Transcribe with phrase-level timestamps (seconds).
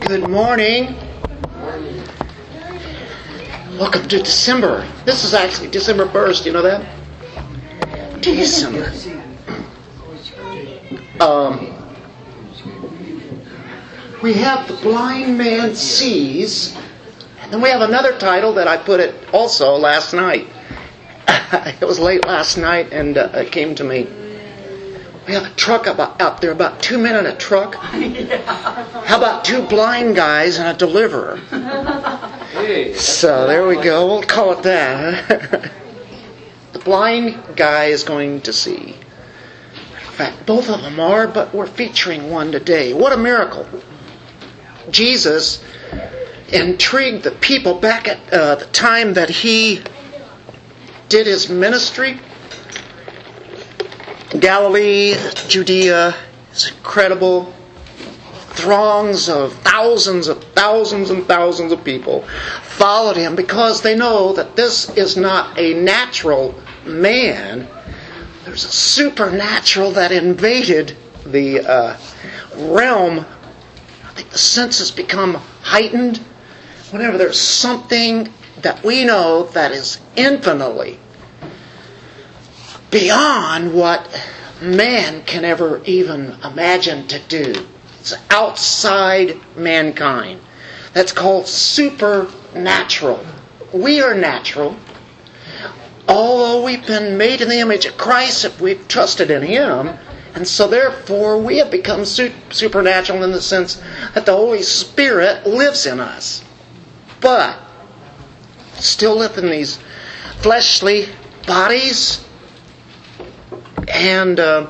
[0.00, 0.94] Good morning.
[3.78, 4.86] Welcome to December.
[5.04, 6.84] This is actually December 1st, you know that?
[8.22, 8.92] December.
[11.20, 11.74] Um,
[14.22, 16.76] we have The Blind Man Sees,
[17.40, 20.46] and then we have another title that I put it also last night.
[21.80, 24.25] it was late last night and uh, it came to me.
[25.26, 27.74] We have a truck about, out there, about two men in a truck.
[27.74, 31.40] How about two blind guys and a deliverer?
[32.96, 34.06] So there we go.
[34.06, 35.28] We'll call it that.
[36.72, 38.94] the blind guy is going to see.
[38.94, 42.94] In fact, both of them are, but we're featuring one today.
[42.94, 43.68] What a miracle!
[44.90, 45.62] Jesus
[46.48, 49.82] intrigued the people back at uh, the time that he
[51.08, 52.18] did his ministry.
[54.30, 55.14] Galilee,
[55.46, 56.14] Judea
[56.52, 57.52] is incredible.
[58.56, 62.22] Throngs of thousands of thousands and thousands of people
[62.62, 67.68] followed him because they know that this is not a natural man.
[68.44, 71.96] There's a supernatural that invaded the uh,
[72.56, 73.20] realm.
[73.20, 76.18] I think the senses become heightened
[76.90, 80.98] whenever there's something that we know that is infinitely
[82.90, 84.08] beyond what
[84.60, 87.66] man can ever even imagine to do.
[88.00, 90.40] It's outside mankind.
[90.92, 93.24] That's called supernatural.
[93.72, 94.76] We are natural.
[96.08, 99.98] Although we've been made in the image of Christ, if we've trusted in Him,
[100.34, 103.82] and so therefore we have become supernatural in the sense
[104.14, 106.44] that the Holy Spirit lives in us.
[107.20, 107.58] But
[108.74, 109.78] still live in these
[110.38, 111.08] fleshly
[111.46, 112.24] bodies,
[113.88, 114.66] and uh,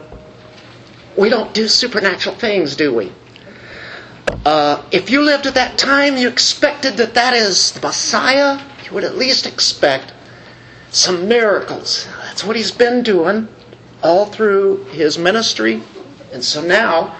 [1.16, 3.12] we don't do supernatural things, do we?
[4.44, 8.92] Uh, if you lived at that time, you expected that that is the Messiah, you
[8.92, 10.12] would at least expect
[10.90, 12.06] some miracles.
[12.22, 13.48] That's what he's been doing
[14.02, 15.82] all through his ministry.
[16.32, 17.16] And so now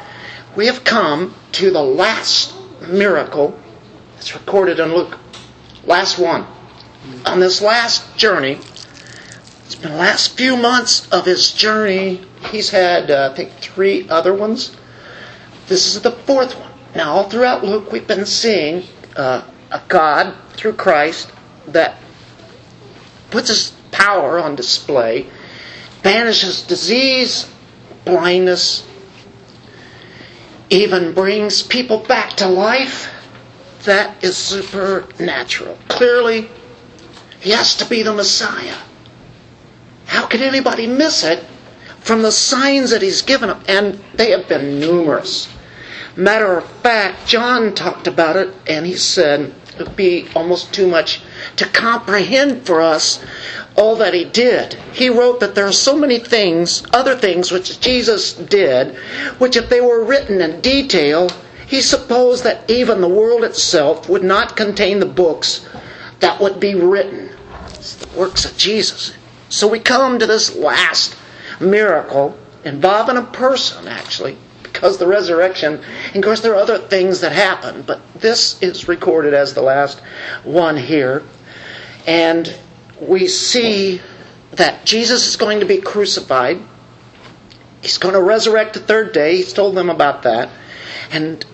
[0.55, 2.55] we have come to the last
[2.89, 3.59] miracle
[4.15, 5.19] that's recorded in Luke.
[5.85, 6.47] Last one.
[7.25, 8.59] On this last journey,
[9.67, 12.25] it's been the last few months of his journey.
[12.53, 14.77] He's had, uh, I think, three other ones.
[15.67, 16.71] This is the fourth one.
[16.95, 18.85] Now, all throughout Luke, we've been seeing
[19.17, 21.33] uh, a God through Christ
[21.67, 21.97] that
[23.31, 25.27] puts his power on display,
[26.01, 27.51] banishes disease,
[28.05, 28.87] blindness,
[30.71, 33.13] even brings people back to life.
[33.83, 35.77] That is supernatural.
[35.89, 36.49] Clearly,
[37.41, 38.77] he has to be the Messiah.
[40.07, 41.45] How can anybody miss it
[42.01, 43.63] from the signs that he's given them?
[43.69, 45.49] And they have been numerous.
[46.17, 50.87] Matter of fact, John talked about it and he said it would be almost too
[50.87, 51.21] much
[51.57, 53.23] to comprehend for us
[53.77, 54.75] all that he did.
[54.95, 58.97] He wrote that there are so many things, other things which Jesus did,
[59.39, 61.29] which if they were written in detail,
[61.67, 65.69] he supposed that even the world itself would not contain the books
[66.21, 67.31] that would be written.
[67.75, 69.13] It's the works of Jesus.
[69.49, 71.17] So we come to this last
[71.61, 75.81] miracle involving a person, actually, because the resurrection.
[76.09, 79.63] And of course, there are other things that happen, but this is recorded as the
[79.63, 80.01] last
[80.43, 81.23] one here.
[82.07, 82.57] And
[83.01, 84.01] we see
[84.53, 86.61] that Jesus is going to be crucified.
[87.83, 89.37] He's going to resurrect the third day.
[89.37, 90.51] He's told them about that.
[91.11, 91.45] And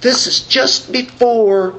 [0.00, 1.78] this is just before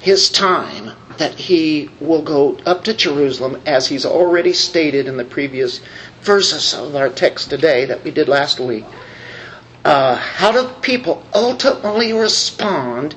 [0.00, 5.24] his time that he will go up to Jerusalem, as he's already stated in the
[5.24, 5.80] previous
[6.22, 8.84] verses of our text today that we did last week.
[9.84, 13.16] Uh, how do people ultimately respond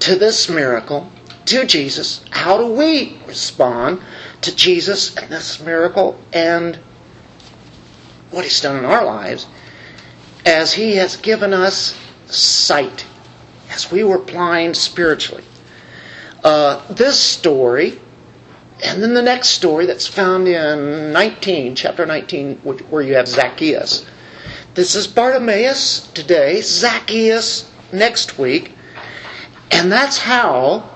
[0.00, 1.10] to this miracle,
[1.46, 2.24] to Jesus?
[2.30, 4.02] How do we respond
[4.42, 6.78] to Jesus and this miracle and
[8.30, 9.46] what he's done in our lives
[10.44, 11.96] as he has given us
[12.26, 13.06] sight,
[13.70, 15.44] as we were blind spiritually?
[16.42, 17.98] Uh, this story,
[18.84, 24.06] and then the next story that's found in 19, chapter 19, where you have Zacchaeus.
[24.74, 28.72] This is Bartimaeus today, Zacchaeus next week,
[29.72, 30.88] and that's how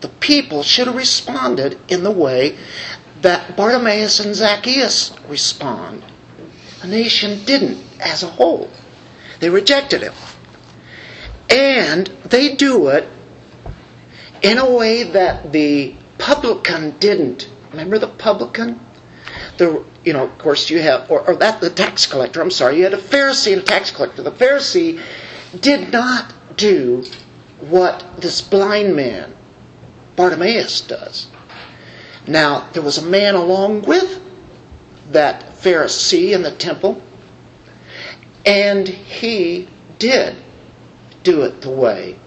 [0.00, 2.58] the people should have responded in the way
[3.22, 6.04] that Bartimaeus and Zacchaeus respond.
[6.82, 8.68] The nation didn't as a whole.
[9.40, 10.12] They rejected him.
[11.48, 13.08] And they do it
[14.44, 17.48] in a way that the publican didn't.
[17.70, 18.78] Remember the publican?
[19.56, 22.42] The you know, of course, you have, or, or that the tax collector.
[22.42, 24.22] I'm sorry, you had a Pharisee and a tax collector.
[24.22, 25.00] The Pharisee
[25.58, 27.04] did not do
[27.58, 29.34] what this blind man,
[30.14, 31.28] Bartimaeus, does.
[32.26, 34.20] Now, there was a man along with
[35.10, 37.02] that Pharisee in the temple,
[38.44, 39.68] and he
[39.98, 40.36] did
[41.22, 42.18] do it the way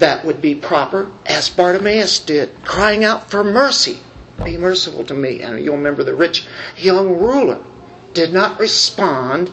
[0.00, 4.00] that would be proper, as Bartimaeus did, crying out for mercy.
[4.44, 5.42] Be merciful to me.
[5.42, 7.64] And you'll remember the rich young ruler
[8.12, 9.52] did not respond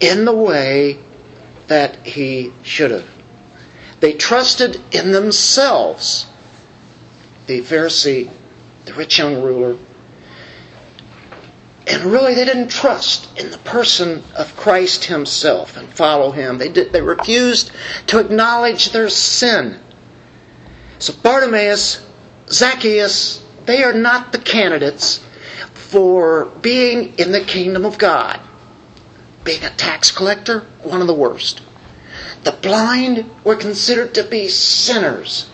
[0.00, 0.98] in the way
[1.66, 3.08] that he should have.
[4.00, 6.26] They trusted in themselves.
[7.46, 8.30] The Pharisee,
[8.84, 9.78] the rich young ruler,
[11.92, 16.56] and really they didn't trust in the person of Christ himself and follow him.
[16.56, 17.70] They, did, they refused
[18.06, 19.78] to acknowledge their sin.
[20.98, 22.02] So Bartimaeus,
[22.48, 25.22] Zacchaeus, they are not the candidates
[25.74, 28.40] for being in the kingdom of God.
[29.44, 31.60] Being a tax collector, one of the worst.
[32.44, 35.50] The blind were considered to be sinners.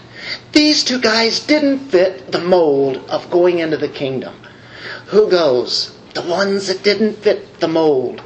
[0.52, 4.36] These two guys didn't fit the mold of going into the kingdom.
[5.06, 5.97] Who goes?
[6.18, 8.22] The ones that didn't fit the mold.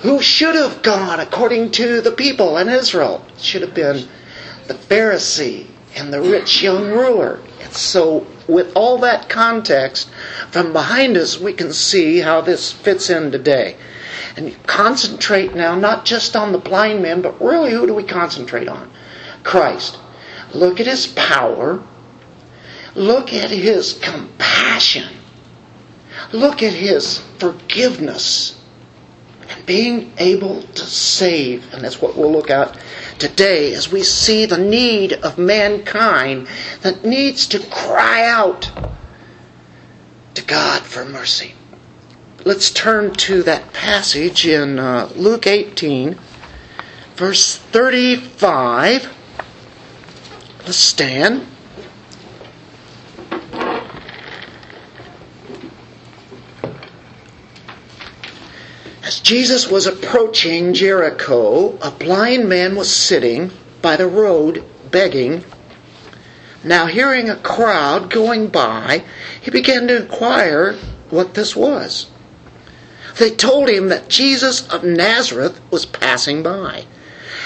[0.00, 3.24] Who should have gone according to the people in Israel?
[3.38, 4.08] Should have been
[4.66, 7.38] the Pharisee and the rich young ruler.
[7.62, 10.10] And so, with all that context,
[10.50, 13.76] from behind us, we can see how this fits in today.
[14.36, 18.66] And concentrate now not just on the blind man, but really who do we concentrate
[18.66, 18.90] on?
[19.44, 19.96] Christ.
[20.52, 21.84] Look at his power.
[22.96, 25.17] Look at his compassion.
[26.32, 28.60] Look at his forgiveness
[29.48, 31.72] and being able to save.
[31.72, 32.78] And that's what we'll look at
[33.18, 36.48] today as we see the need of mankind
[36.82, 38.70] that needs to cry out
[40.34, 41.54] to God for mercy.
[42.44, 46.18] Let's turn to that passage in uh, Luke 18,
[47.16, 49.14] verse 35.
[50.64, 51.46] Let's stand.
[59.08, 63.50] As Jesus was approaching Jericho, a blind man was sitting
[63.80, 65.46] by the road begging.
[66.62, 69.04] Now, hearing a crowd going by,
[69.40, 70.74] he began to inquire
[71.08, 72.10] what this was.
[73.16, 76.84] They told him that Jesus of Nazareth was passing by.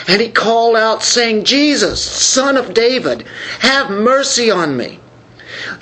[0.09, 3.25] And he called out, saying, Jesus, son of David,
[3.61, 4.99] have mercy on me.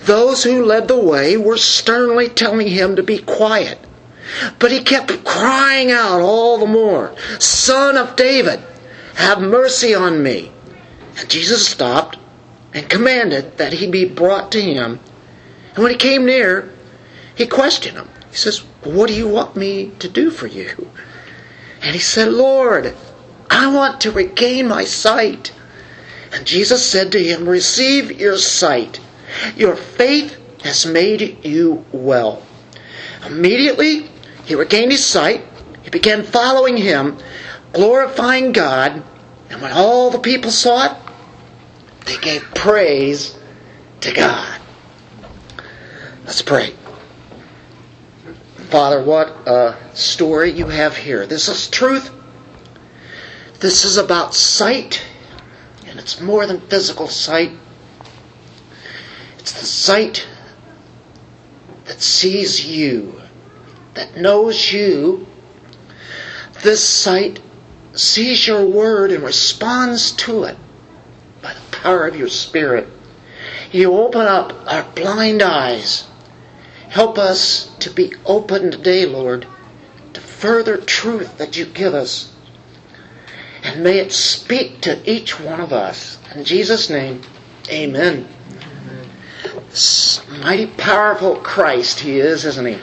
[0.00, 3.79] Those who led the way were sternly telling him to be quiet.
[4.59, 8.61] But he kept crying out all the more, Son of David,
[9.15, 10.53] have mercy on me.
[11.19, 12.19] And Jesus stopped
[12.73, 15.00] and commanded that he be brought to him.
[15.75, 16.73] And when he came near,
[17.35, 18.09] he questioned him.
[18.31, 20.91] He says, What do you want me to do for you?
[21.82, 22.94] And he said, Lord,
[23.49, 25.53] I want to regain my sight.
[26.32, 29.00] And Jesus said to him, Receive your sight.
[29.56, 32.43] Your faith has made you well.
[33.27, 34.09] Immediately,
[34.44, 35.44] he regained his sight.
[35.82, 37.19] He began following him,
[37.72, 39.02] glorifying God.
[39.48, 40.96] And when all the people saw it,
[42.06, 43.37] they gave praise
[44.00, 44.60] to God.
[46.25, 46.75] Let's pray.
[48.70, 51.26] Father, what a story you have here.
[51.26, 52.10] This is truth.
[53.58, 55.03] This is about sight,
[55.86, 57.50] and it's more than physical sight.
[59.38, 60.26] It's the sight
[61.84, 63.19] that sees you,
[63.94, 65.27] that knows you.
[66.63, 67.41] This sight
[67.93, 70.56] sees your word and responds to it
[71.43, 72.87] by the power of your Spirit.
[73.73, 76.06] You open up our blind eyes.
[76.89, 79.47] Help us to be open today, Lord,
[80.13, 82.32] to further truth that you give us.
[83.63, 86.19] And may it speak to each one of us.
[86.35, 87.23] In Jesus' name,
[87.69, 88.27] amen.
[89.69, 92.79] This mighty powerful Christ he is, isn't he?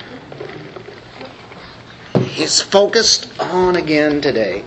[2.38, 4.64] He's focused on again today.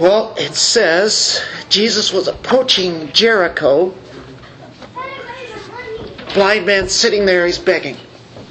[0.00, 3.94] Well, it says Jesus was approaching Jericho.
[6.34, 7.96] Blind man sitting there, he's begging.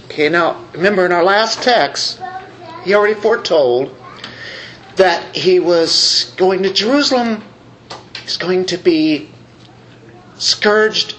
[0.06, 2.22] Okay, now remember in our last text,
[2.86, 3.94] he already foretold
[4.96, 7.44] that he was going to Jerusalem.
[8.24, 9.30] He's going to be
[10.36, 11.18] scourged,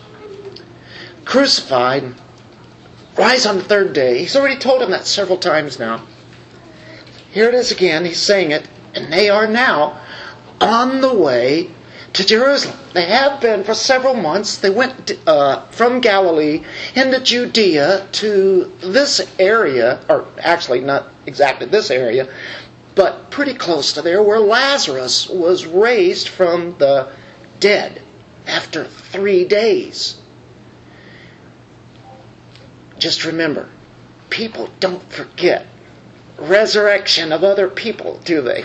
[1.27, 2.15] crucified,
[3.19, 4.21] rise on the third day.
[4.21, 6.07] He's already told him that several times now.
[7.37, 8.07] Here it is again.
[8.07, 10.01] He's saying it, and they are now
[10.59, 11.71] on the way
[12.15, 12.79] to Jerusalem.
[12.95, 14.57] They have been for several months.
[14.57, 16.65] They went uh, from Galilee
[16.95, 22.35] into Judea to this area, or actually not exactly this area,
[22.95, 27.13] but pretty close to there, where Lazarus was raised from the
[27.61, 28.01] dead
[28.47, 30.19] after three days.
[32.99, 33.69] Just remember,
[34.31, 35.67] people don't forget
[36.39, 38.65] resurrection of other people, do they?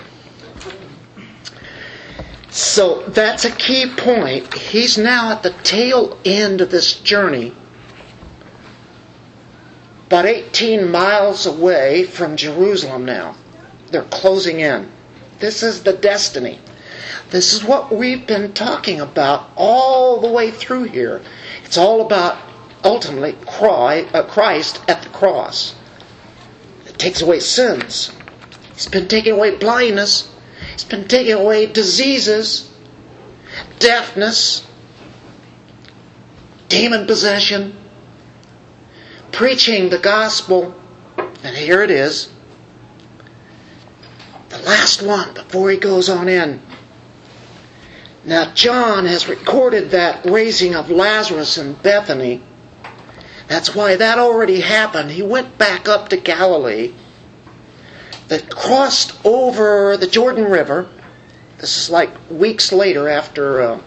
[2.50, 4.54] So that's a key point.
[4.54, 7.54] He's now at the tail end of this journey,
[10.08, 13.36] about 18 miles away from Jerusalem now.
[13.90, 14.92] They're closing in.
[15.40, 16.60] This is the destiny.
[17.30, 21.22] This is what we've been talking about all the way through here.
[21.64, 22.38] It's all about
[22.84, 25.76] ultimately uh, Christ at the cross.
[27.02, 28.12] Takes away sins.
[28.76, 30.32] He's been taking away blindness.
[30.72, 32.72] He's been taking away diseases,
[33.80, 34.64] deafness,
[36.70, 37.76] demon possession,
[39.32, 40.80] preaching the gospel,
[41.18, 42.32] and here it is.
[44.50, 46.62] The last one before he goes on in.
[48.24, 52.44] Now, John has recorded that raising of Lazarus in Bethany.
[53.52, 55.12] That's why that already happened.
[55.12, 56.94] He went back up to Galilee
[58.30, 60.88] that crossed over the Jordan River.
[61.58, 63.82] This is like weeks later after uh,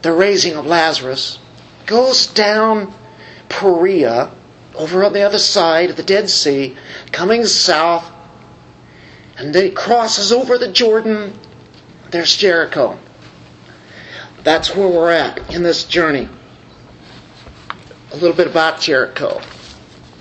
[0.00, 1.38] the raising of Lazarus.
[1.84, 2.94] Goes down
[3.50, 4.30] Perea,
[4.74, 6.74] over on the other side of the Dead Sea,
[7.12, 8.10] coming south,
[9.36, 11.38] and then he crosses over the Jordan.
[12.10, 12.98] There's Jericho.
[14.42, 16.30] That's where we're at in this journey.
[18.12, 19.40] A little bit about Jericho.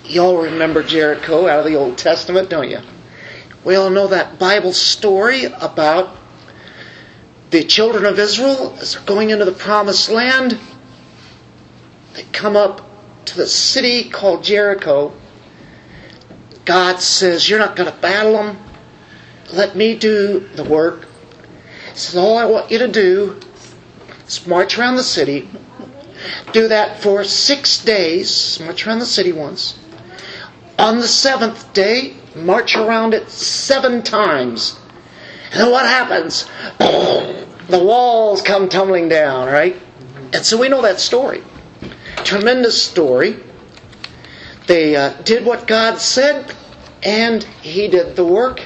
[0.06, 2.80] You all remember Jericho out of the Old Testament, don't you?
[3.64, 6.16] We all know that Bible story about
[7.50, 10.58] the children of Israel as they're going into the promised land.
[12.14, 12.90] They come up
[13.26, 15.14] to the city called Jericho.
[16.64, 18.58] God says, You're not going to battle them.
[19.52, 21.08] Let me do the work.
[21.92, 23.38] He says, All I want you to do
[24.26, 25.50] is march around the city.
[26.52, 28.60] Do that for six days.
[28.60, 29.80] March around the city once.
[30.78, 34.80] On the seventh day, march around it seven times.
[35.52, 36.48] And then what happens?
[36.78, 39.76] The walls come tumbling down, right?
[40.34, 41.44] And so we know that story.
[42.18, 43.38] Tremendous story.
[44.68, 46.54] They uh, did what God said,
[47.04, 48.66] and He did the work.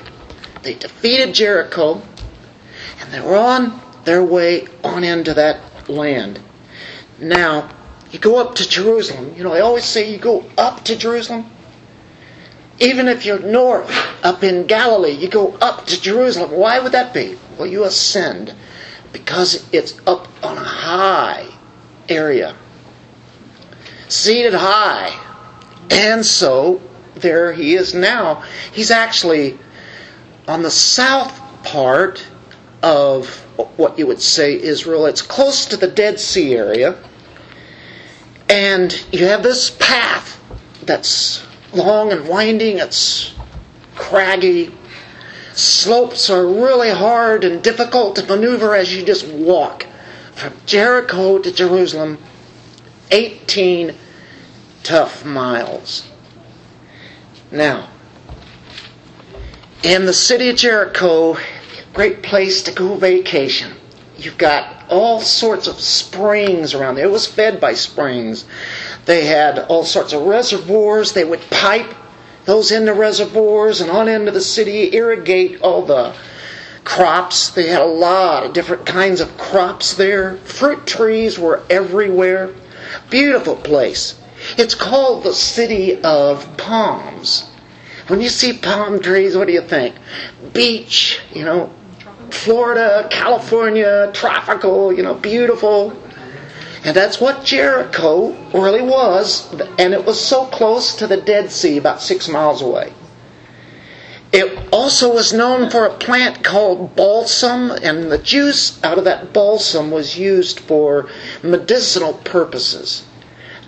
[0.62, 2.02] They defeated Jericho,
[3.00, 6.40] and they were on their way on into that land.
[7.20, 7.70] Now,
[8.12, 9.34] you go up to Jerusalem.
[9.36, 11.50] You know, I always say you go up to Jerusalem.
[12.80, 13.90] Even if you're north,
[14.24, 16.52] up in Galilee, you go up to Jerusalem.
[16.52, 17.38] Why would that be?
[17.58, 18.54] Well, you ascend
[19.14, 21.48] because it's up on a high
[22.10, 22.56] area,
[24.10, 25.18] seated high.
[25.90, 26.82] And so
[27.16, 28.44] there he is now.
[28.74, 29.58] He's actually
[30.48, 32.28] on the south part
[32.84, 33.45] of
[33.78, 35.06] what you would say Israel.
[35.06, 36.98] It's close to the Dead Sea area.
[38.50, 40.40] And you have this path
[40.84, 43.34] that's long and winding, it's
[43.96, 44.74] craggy.
[45.54, 49.88] Slopes are really hard and difficult to maneuver as you just walk
[50.34, 52.18] from Jericho to Jerusalem.
[53.12, 53.96] 18
[54.84, 56.08] tough miles.
[57.52, 57.90] Now,
[59.84, 61.38] in the city of Jericho,
[61.96, 63.74] great place to go vacation.
[64.18, 67.06] You've got all sorts of springs around there.
[67.06, 68.46] It was fed by springs.
[69.06, 71.14] They had all sorts of reservoirs.
[71.14, 71.94] They would pipe
[72.44, 76.14] those into reservoirs and on into the city, irrigate all the
[76.84, 77.50] crops.
[77.50, 80.38] They had a lot of different kinds of crops there.
[80.38, 82.54] Fruit trees were everywhere.
[83.10, 84.20] Beautiful place.
[84.58, 87.50] It's called the City of Palms.
[88.08, 89.96] When you see palm trees, what do you think?
[90.54, 91.72] Beach, you know,
[92.32, 95.92] Florida, California, tropical, you know, beautiful.
[96.84, 99.52] And that's what Jericho really was.
[99.80, 102.94] And it was so close to the Dead Sea, about six miles away.
[104.32, 109.32] It also was known for a plant called balsam, and the juice out of that
[109.32, 111.10] balsam was used for
[111.42, 113.04] medicinal purposes.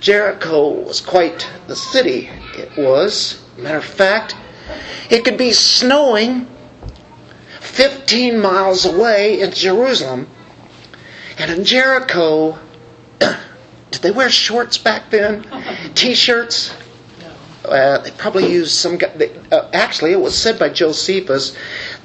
[0.02, 2.30] Jericho was quite the city.
[2.56, 3.42] It was.
[3.58, 4.36] Matter of fact,
[5.10, 6.48] it could be snowing
[7.78, 10.28] 15 miles away in Jerusalem,
[11.38, 12.58] and in Jericho,
[13.20, 15.46] did they wear shorts back then?
[15.94, 16.76] T-shirts?
[17.64, 17.70] No.
[17.70, 18.98] Uh, they probably used some.
[18.98, 21.56] They, uh, actually, it was said by Josephus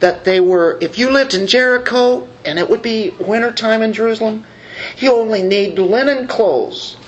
[0.01, 4.45] that they were, if you lived in Jericho and it would be wintertime in Jerusalem,
[4.99, 6.99] you only need linen clothes.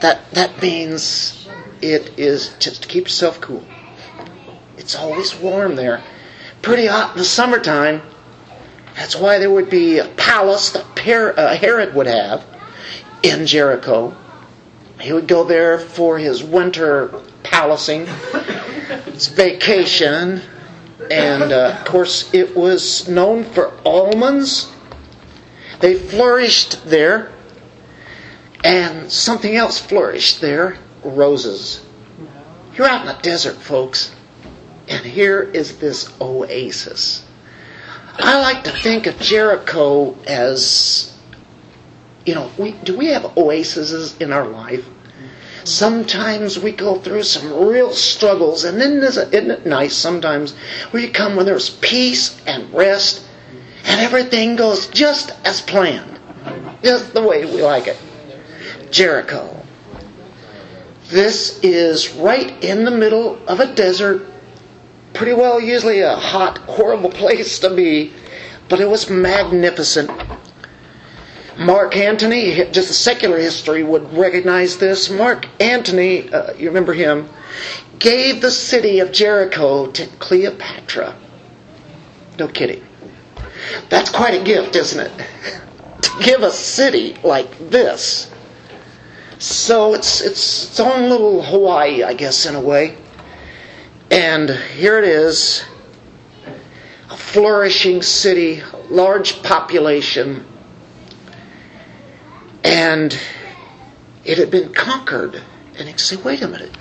[0.00, 1.46] That, that means
[1.82, 3.62] it is just to keep yourself cool.
[4.78, 6.02] It's always warm there.
[6.62, 8.02] Pretty hot in the summertime.
[8.94, 10.84] That's why there would be a palace that
[11.36, 12.44] uh, Herod would have
[13.22, 14.16] in Jericho.
[15.00, 17.08] He would go there for his winter
[17.42, 18.06] palacing,
[19.06, 20.40] his vacation,
[21.10, 24.70] and uh, of course it was known for almonds.
[25.80, 27.32] They flourished there,
[28.62, 31.84] and something else flourished there roses.
[32.76, 34.14] You're out in the desert, folks,
[34.92, 37.24] and here is this oasis.
[38.18, 41.12] I like to think of Jericho as
[42.24, 44.86] you know, we, do we have oases in our life?
[45.64, 50.54] Sometimes we go through some real struggles, and then isn't it nice sometimes
[50.90, 53.24] where you come when there's peace and rest,
[53.84, 56.18] and everything goes just as planned,
[56.82, 57.96] just the way we like it.
[58.90, 59.56] Jericho.
[61.08, 64.31] This is right in the middle of a desert,
[65.14, 68.12] pretty well usually a hot, horrible place to be,
[68.68, 70.10] but it was magnificent.
[71.58, 75.10] Mark Antony, just secular history would recognize this.
[75.10, 77.28] Mark Antony, uh, you remember him,
[77.98, 81.14] gave the city of Jericho to Cleopatra.
[82.38, 82.82] No kidding.
[83.90, 85.12] That's quite a gift, isn't it?
[86.02, 88.30] to give a city like this.
[89.38, 92.96] So it's, it's its own little Hawaii, I guess, in a way.
[94.12, 95.64] And here it is
[97.08, 100.44] a flourishing city, large population,
[102.62, 103.18] and
[104.22, 105.42] it had been conquered.
[105.78, 106.76] And you say, wait a minute.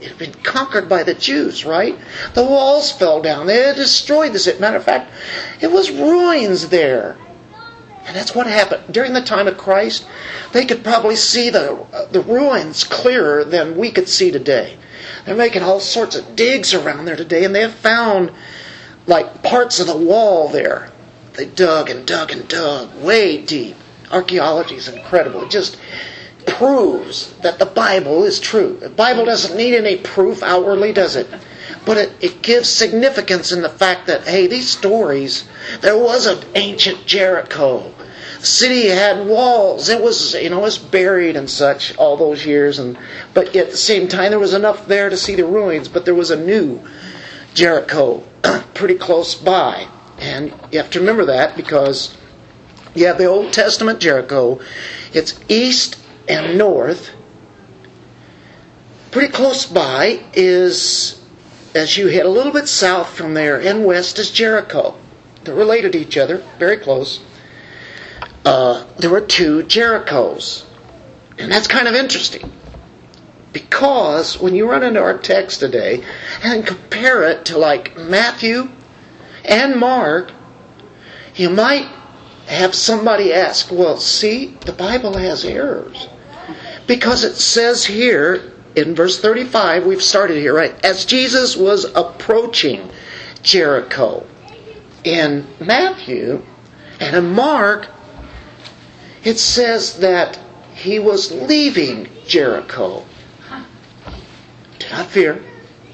[0.00, 1.98] It had been conquered by the Jews, right?
[2.32, 3.46] The walls fell down.
[3.46, 4.48] They destroyed this.
[4.58, 5.12] Matter of fact,
[5.60, 7.18] it was ruins there.
[8.06, 8.94] And that's what happened.
[8.94, 10.06] During the time of Christ,
[10.52, 14.78] they could probably see the, uh, the ruins clearer than we could see today.
[15.24, 18.32] They're making all sorts of digs around there today, and they have found
[19.06, 20.90] like parts of the wall there.
[21.34, 23.76] They dug and dug and dug way deep
[24.12, 25.42] archaeology is incredible.
[25.44, 25.78] It just
[26.46, 28.76] proves that the Bible is true.
[28.80, 31.28] The Bible doesn't need any proof outwardly, does it?
[31.84, 35.48] But it, it gives significance in the fact that, hey, these stories,
[35.80, 37.92] there was an ancient Jericho.
[38.42, 39.88] City had walls.
[39.88, 42.80] It was, you know, it was buried and such all those years.
[42.80, 42.98] And
[43.34, 45.88] but at the same time, there was enough there to see the ruins.
[45.88, 46.82] But there was a new
[47.54, 48.24] Jericho
[48.74, 49.86] pretty close by,
[50.18, 52.16] and you have to remember that because
[52.94, 54.60] you have the Old Testament Jericho.
[55.12, 57.10] It's east and north.
[59.12, 61.22] Pretty close by is,
[61.76, 64.96] as you head a little bit south from there, and west is Jericho.
[65.44, 67.20] They're related to each other, very close.
[68.44, 70.64] Uh, there were two Jerichos.
[71.38, 72.52] And that's kind of interesting.
[73.52, 76.02] Because when you run into our text today
[76.42, 78.70] and compare it to like Matthew
[79.44, 80.32] and Mark,
[81.34, 81.88] you might
[82.46, 86.08] have somebody ask, well, see, the Bible has errors.
[86.86, 90.74] Because it says here in verse 35, we've started here, right?
[90.84, 92.90] As Jesus was approaching
[93.42, 94.26] Jericho.
[95.04, 96.42] In Matthew
[97.00, 97.88] and in Mark,
[99.24, 100.38] it says that
[100.74, 103.04] he was leaving Jericho.
[104.78, 105.42] Do not fear.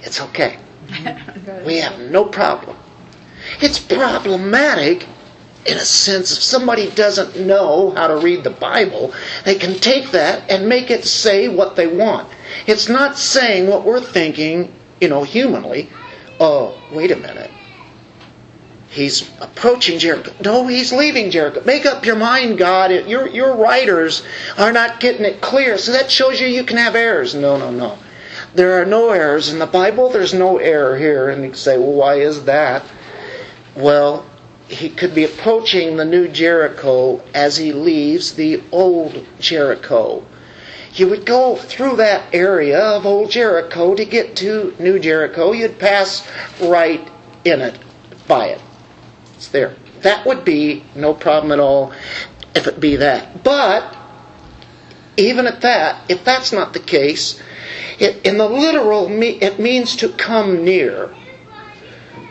[0.03, 0.59] It's okay.
[1.64, 2.77] We have no problem.
[3.61, 5.07] It's problematic
[5.69, 9.12] in a sense, if somebody doesn't know how to read the Bible,
[9.45, 12.29] they can take that and make it say what they want.
[12.67, 15.91] It's not saying what we're thinking, you know, humanly.
[16.41, 17.51] Oh, wait a minute.
[18.90, 20.33] He's approaching Jericho.
[20.42, 21.62] No, he's leaving Jericho.
[21.64, 22.90] Make up your mind, God.
[23.07, 24.22] Your, your writers
[24.57, 25.77] are not getting it clear.
[25.77, 27.35] So that shows you you can have errors.
[27.35, 27.98] No, no, no.
[28.55, 30.09] There are no errors in the Bible.
[30.09, 31.29] There's no error here.
[31.29, 32.83] And you say, well, why is that?
[33.77, 34.24] Well,
[34.68, 40.24] he could be approaching the new Jericho as he leaves the old Jericho.
[40.94, 45.53] You would go through that area of old Jericho to get to New Jericho.
[45.53, 46.27] You'd pass
[46.61, 47.07] right
[47.44, 47.79] in it,
[48.27, 48.62] by it.
[49.38, 49.77] It's there.
[50.03, 51.92] That would be no problem at all
[52.57, 53.44] if it be that.
[53.44, 53.96] But
[55.16, 57.40] even at that, if that's not the case,
[58.01, 61.14] it, in the literal, it means to come near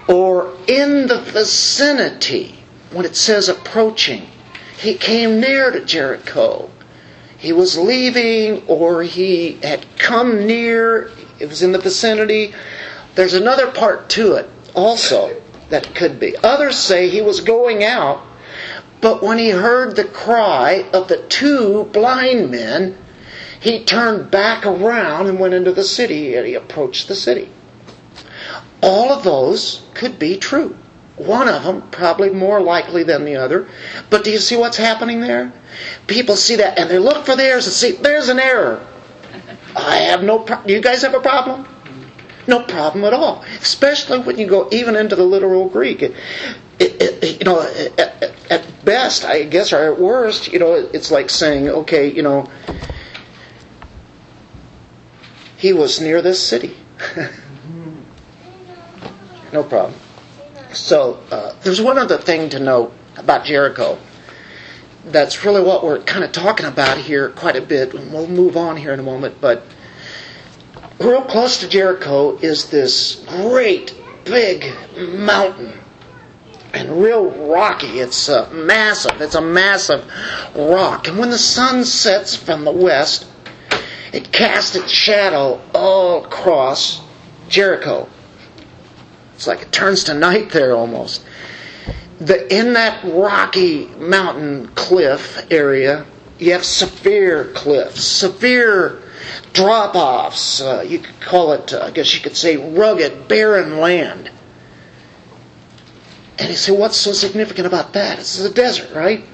[0.10, 2.60] or in the vicinity,
[2.92, 4.28] when it says approaching.
[4.78, 6.70] He came near to Jericho.
[7.38, 12.54] He was leaving, or he had come near, it was in the vicinity.
[13.16, 14.50] There's another part to it.
[14.76, 16.36] also that could be.
[16.38, 18.22] Others say he was going out,
[19.02, 22.98] but when he heard the cry of the two blind men,
[23.60, 27.50] he turned back around and went into the city and he approached the city.
[28.82, 30.78] All of those could be true.
[31.16, 33.68] One of them probably more likely than the other.
[34.12, 35.52] But do you see what's happening there?
[36.06, 38.86] People see that and they look for theirs and see there's an error.
[39.76, 40.46] I have no.
[40.46, 41.68] Do you guys have a problem?
[42.48, 43.44] No problem at all.
[43.60, 46.02] Especially when you go even into the literal Greek.
[46.02, 46.14] It,
[46.80, 47.62] it, it, you know,
[47.98, 52.22] at, at best, I guess, or at worst, you know, it's like saying, okay, you
[52.24, 52.50] know,
[55.58, 56.78] he was near this city.
[59.54, 60.00] no problem.
[60.74, 63.98] So uh, there's one other thing to note about Jericho.
[65.06, 67.94] That's really what we're kind of talking about here quite a bit.
[67.94, 69.42] We'll move on here in a moment.
[69.42, 69.64] But
[71.00, 74.66] real close to Jericho is this great big
[74.98, 75.80] mountain.
[76.74, 78.00] And real rocky.
[78.00, 79.22] It's uh, massive.
[79.22, 80.06] It's a massive
[80.56, 81.08] rock.
[81.08, 83.26] And when the sun sets from the west,
[84.14, 87.02] it casts its shadow all across
[87.50, 88.08] Jericho.
[89.36, 91.24] It's like it turns to night there almost.
[92.20, 96.06] The, in that rocky mountain cliff area,
[96.40, 99.02] you have severe cliffs, severe
[99.54, 100.62] drop offs.
[100.62, 104.30] Uh, you could call it, uh, I guess you could say, rugged, barren land.
[106.40, 108.20] And you say, what's so significant about that?
[108.20, 109.26] It's the desert, right?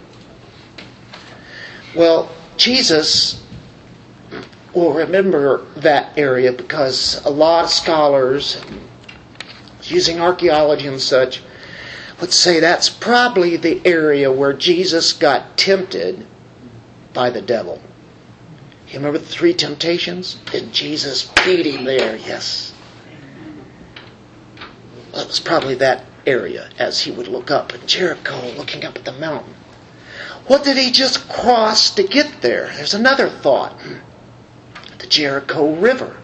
[1.96, 3.44] Well, Jesus
[4.74, 8.64] will remember that area because a lot of scholars
[9.84, 11.42] using archaeology and such,
[12.22, 16.26] would say that's probably the area where Jesus got tempted
[17.14, 17.82] by the devil.
[18.94, 20.38] You remember the three temptations?
[20.54, 22.76] And Jesus beat him there, yes.
[25.12, 28.96] Well, it was probably that area as he would look up at Jericho, looking up
[28.96, 29.56] at the mountain.
[30.46, 32.72] What did he just cross to get there?
[32.76, 33.76] There's another thought.
[35.00, 36.18] The Jericho River.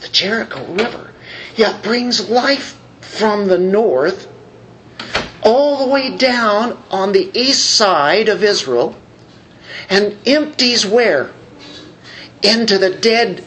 [0.00, 1.12] The Jericho River
[1.56, 4.32] yet brings life from the north
[5.42, 8.96] all the way down on the east side of Israel
[9.90, 11.30] and empties where?
[12.42, 13.44] Into the Dead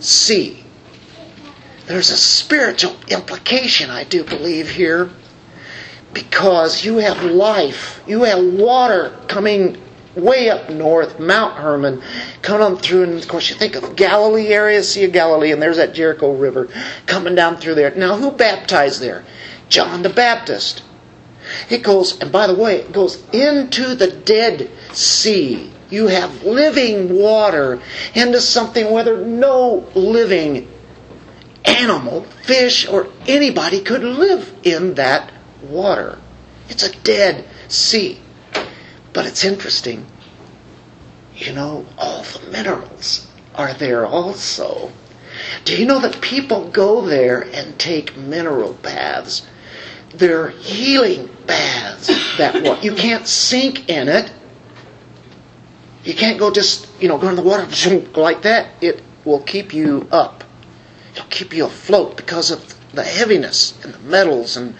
[0.00, 0.64] Sea.
[1.86, 5.10] There's a spiritual implication, I do believe, here
[6.12, 9.80] because you have life, you have water coming
[10.14, 12.02] way up north, Mount Hermon,
[12.42, 15.78] coming through, and of course you think of Galilee area, Sea of Galilee, and there's
[15.78, 16.68] that Jericho River
[17.06, 17.94] coming down through there.
[17.94, 19.24] Now, who baptized there?
[19.68, 20.82] John the Baptist.
[21.70, 25.71] It goes, and by the way, it goes into the Dead Sea.
[25.92, 27.82] You have living water
[28.14, 30.66] into something whether no living
[31.66, 35.30] animal, fish, or anybody could live in that
[35.62, 36.18] water.
[36.70, 38.18] It's a dead sea.
[39.12, 40.06] But it's interesting.
[41.36, 44.92] You know, all the minerals are there also.
[45.66, 49.46] Do you know that people go there and take mineral baths?
[50.14, 52.06] They're healing baths.
[52.38, 54.32] That what you can't sink in it.
[56.04, 57.66] You can't go just you know go in the water
[58.20, 58.70] like that.
[58.80, 60.44] It will keep you up.
[61.14, 64.74] It'll keep you afloat because of the heaviness and the metals and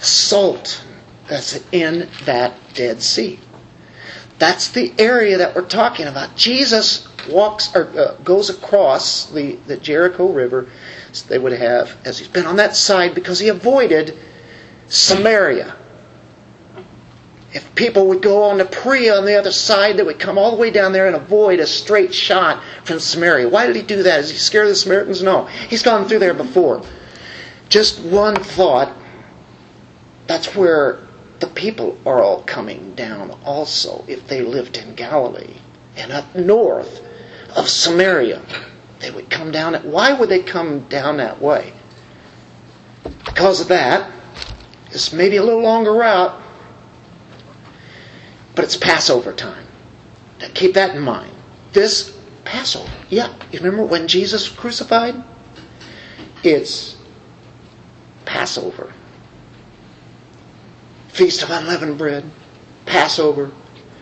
[0.00, 0.84] salt
[1.28, 3.38] that's in that Dead Sea.
[4.38, 6.36] That's the area that we're talking about.
[6.36, 10.68] Jesus walks or uh, goes across the, the Jericho River.
[11.28, 14.16] They would have as he's been on that side because he avoided
[14.86, 15.74] Samaria.
[17.52, 20.50] If people would go on to Perea on the other side, they would come all
[20.50, 23.48] the way down there and avoid a straight shot from Samaria.
[23.48, 24.20] Why did he do that?
[24.20, 25.22] Is he scared of the Samaritans?
[25.22, 25.46] No.
[25.46, 26.82] He's gone through there before.
[27.68, 28.94] Just one thought.
[30.26, 30.98] That's where
[31.40, 35.56] the people are all coming down also if they lived in Galilee
[35.96, 37.00] and up north
[37.56, 38.42] of Samaria.
[39.00, 39.74] They would come down.
[39.90, 41.72] Why would they come down that way?
[43.24, 44.10] Because of that.
[44.90, 46.40] It's maybe a little longer route,
[48.58, 49.64] but it's Passover time.
[50.54, 51.30] Keep that in mind.
[51.74, 52.90] This Passover.
[53.08, 55.14] Yeah, you remember when Jesus crucified?
[56.42, 56.96] It's
[58.24, 58.92] Passover.
[61.06, 62.28] Feast of Unleavened Bread,
[62.84, 63.52] Passover,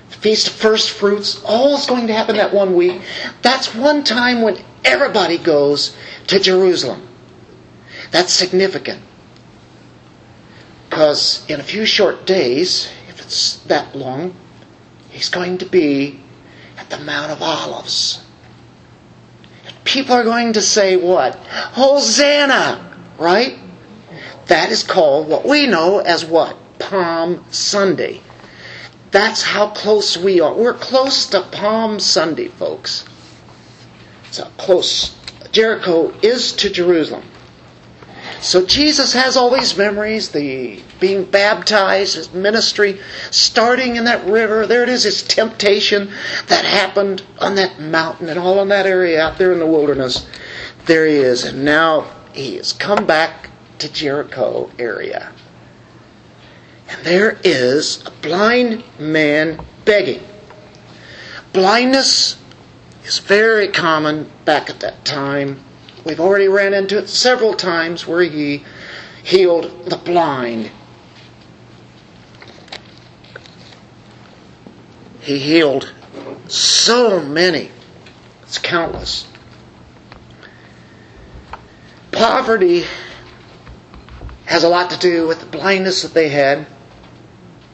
[0.08, 3.02] Feast of First Fruits, all is going to happen that one week.
[3.42, 5.94] That's one time when everybody goes
[6.28, 7.06] to Jerusalem.
[8.10, 9.02] That's significant.
[10.88, 14.34] Because in a few short days, if it's that long,
[15.16, 16.20] he's going to be
[16.76, 18.22] at the Mount of Olives.
[19.84, 21.34] People are going to say what?
[21.36, 22.98] Hosanna!
[23.18, 23.58] Right?
[24.46, 26.56] That is called what we know as what?
[26.78, 28.20] Palm Sunday.
[29.10, 30.52] That's how close we are.
[30.52, 33.06] We're close to Palm Sunday, folks.
[34.24, 35.16] That's how close
[35.50, 37.24] Jericho is to Jerusalem.
[38.40, 44.66] So Jesus has all these memories, the being baptized, his ministry, starting in that river.
[44.66, 46.12] There it is, his temptation
[46.48, 50.26] that happened on that mountain and all in that area out there in the wilderness.
[50.84, 51.44] There he is.
[51.44, 55.32] And now he has come back to Jericho area.
[56.88, 60.22] And there is a blind man begging.
[61.52, 62.36] Blindness
[63.04, 65.64] is very common back at that time.
[66.06, 68.64] We've already ran into it several times where he
[69.24, 70.70] healed the blind.
[75.20, 75.92] He healed
[76.46, 77.72] so many.
[78.42, 79.26] It's countless.
[82.12, 82.84] Poverty
[84.44, 86.68] has a lot to do with the blindness that they had.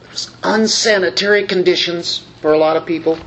[0.05, 3.19] It was unsanitary conditions for a lot of people.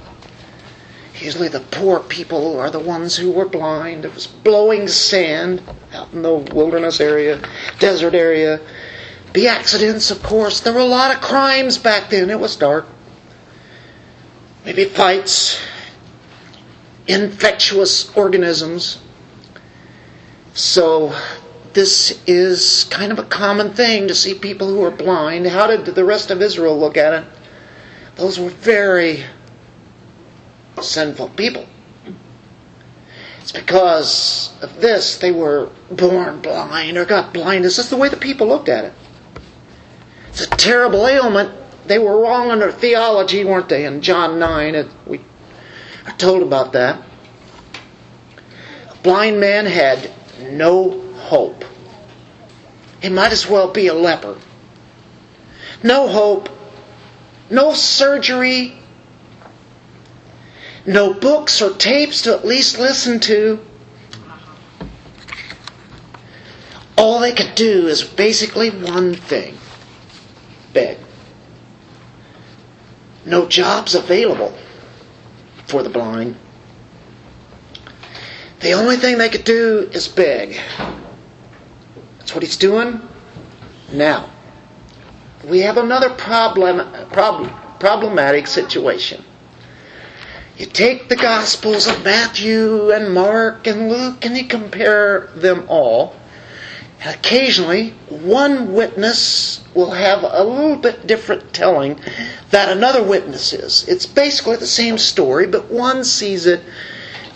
[1.19, 4.05] Usually the poor people are the ones who were blind.
[4.05, 7.41] It was blowing sand out in the wilderness area,
[7.79, 8.61] desert area.
[9.33, 10.61] The accidents, of course.
[10.61, 12.31] There were a lot of crimes back then.
[12.31, 12.87] It was dark.
[14.65, 15.61] Maybe fights,
[17.07, 19.01] infectious organisms.
[20.55, 21.15] So
[21.73, 25.47] this is kind of a common thing to see people who are blind.
[25.47, 27.25] How did the rest of Israel look at it?
[28.17, 29.25] Those were very
[30.83, 31.67] sinful people.
[33.41, 37.77] It's because of this they were born blind or got blindness.
[37.77, 38.93] That's the way the people looked at it.
[40.29, 41.53] It's a terrible ailment.
[41.87, 43.87] They were wrong in their theology, weren't they?
[43.87, 45.21] In John 9, it, we
[46.05, 47.01] are told about that.
[48.91, 50.11] A blind man had
[50.41, 51.65] no hope.
[53.01, 54.37] He might as well be a leper.
[55.83, 56.49] No hope,
[57.49, 58.77] no surgery,
[60.87, 63.61] no books or tapes to at least listen to.
[66.97, 69.59] All they could do is basically one thing
[70.77, 70.99] beg.
[73.25, 74.57] No jobs available
[75.67, 76.37] for the blind.
[78.61, 80.61] The only thing they could do is beg.
[82.19, 83.01] That's what he's doing
[83.93, 84.31] now.
[85.45, 89.25] We have another problem, problem, problematic situation.
[90.59, 96.17] You take the Gospels of Matthew and Mark and Luke and you compare them all.
[97.03, 102.01] And occasionally, one witness will have a little bit different telling
[102.53, 103.87] that another witness is.
[103.87, 106.63] It's basically the same story, but one sees it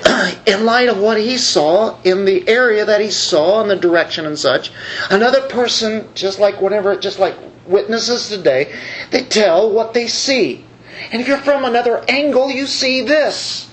[0.46, 4.24] in light of what he saw in the area that he saw and the direction
[4.24, 4.72] and such.
[5.10, 8.74] Another person, just like whatever, just like witnesses today,
[9.10, 10.64] they tell what they see.
[11.12, 13.68] And if you're from another angle, you see this.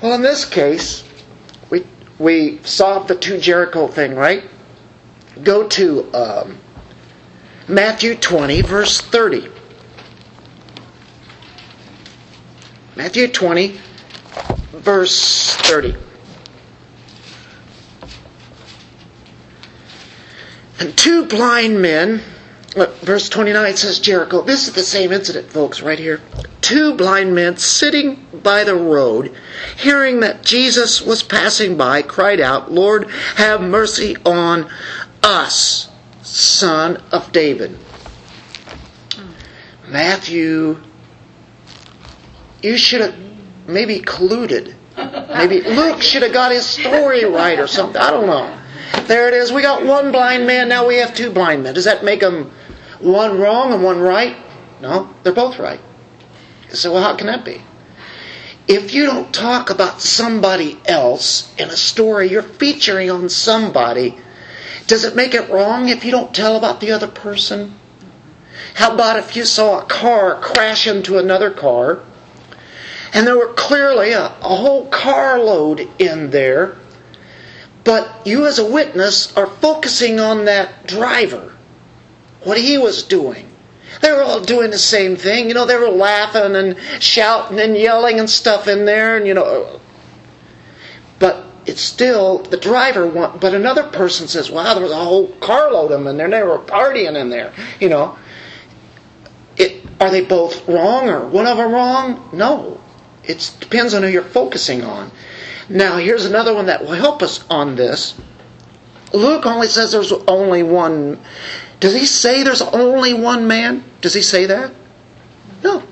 [0.00, 1.04] Well, in this case,
[1.70, 1.86] we,
[2.18, 4.48] we solved the two Jericho thing, right?
[5.42, 6.58] Go to um,
[7.68, 9.50] Matthew 20, verse 30.
[12.96, 13.80] Matthew 20,
[14.72, 15.96] verse 30.
[20.78, 22.22] And two blind men
[22.76, 24.42] Uh, verse 29 says Jericho.
[24.42, 26.20] This is the same incident, folks, right here.
[26.60, 29.32] Two blind men sitting by the road,
[29.76, 34.68] hearing that Jesus was passing by, cried out, Lord, have mercy on
[35.22, 35.88] us,
[36.22, 37.78] son of David.
[39.86, 40.80] Matthew,
[42.60, 43.14] you should have
[43.68, 44.74] maybe colluded.
[44.96, 48.00] Maybe Luke should have got his story right or something.
[48.00, 48.58] I don't know.
[49.06, 49.52] There it is.
[49.52, 51.74] We got one blind man, now we have two blind men.
[51.74, 52.50] Does that make them
[53.00, 54.36] one wrong and one right?
[54.80, 55.80] No, they're both right.
[56.70, 57.62] So, well, how can that be?
[58.66, 64.16] If you don't talk about somebody else in a story, you're featuring on somebody.
[64.86, 67.78] Does it make it wrong if you don't tell about the other person?
[68.74, 72.00] How about if you saw a car crash into another car
[73.12, 76.76] and there were clearly a, a whole carload in there,
[77.84, 81.53] but you as a witness are focusing on that driver
[82.44, 83.50] what he was doing.
[84.00, 85.48] They were all doing the same thing.
[85.48, 89.34] You know, they were laughing and shouting and yelling and stuff in there, and you
[89.34, 89.80] know.
[91.18, 93.06] But it's still the driver.
[93.06, 96.26] Want, but another person says, "Wow, there was a whole carload of them in there.
[96.26, 98.18] And they were partying in there." You know.
[99.56, 102.28] It are they both wrong or one of them wrong?
[102.32, 102.80] No.
[103.22, 105.10] It depends on who you're focusing on.
[105.68, 108.14] Now, here's another one that will help us on this.
[109.14, 111.20] Luke only says there's only one.
[111.80, 113.84] Does he say there's only one man?
[114.00, 114.72] Does he say that?
[115.62, 115.82] No.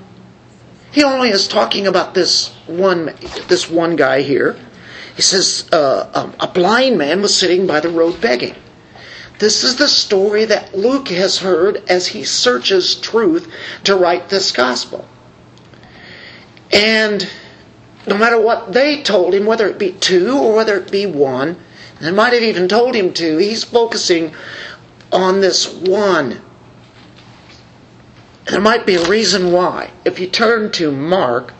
[0.91, 3.15] He only is talking about this one,
[3.47, 4.59] this one guy here.
[5.15, 8.55] He says uh, um, a blind man was sitting by the road begging.
[9.39, 13.51] This is the story that Luke has heard as he searches truth
[13.85, 15.07] to write this gospel.
[16.71, 17.27] And
[18.05, 21.57] no matter what they told him, whether it be two or whether it be one,
[21.99, 24.33] they might have even told him to, he's focusing
[25.11, 26.41] on this one.
[28.45, 29.91] There might be a reason why.
[30.03, 31.53] If you turn to Mark,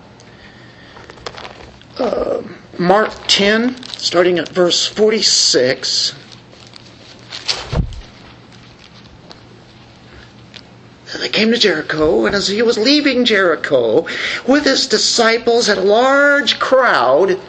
[1.98, 2.42] uh,
[2.78, 6.16] Mark 10, starting at verse 46.
[11.20, 14.06] They came to Jericho, and as he was leaving Jericho
[14.48, 17.40] with his disciples and a large crowd,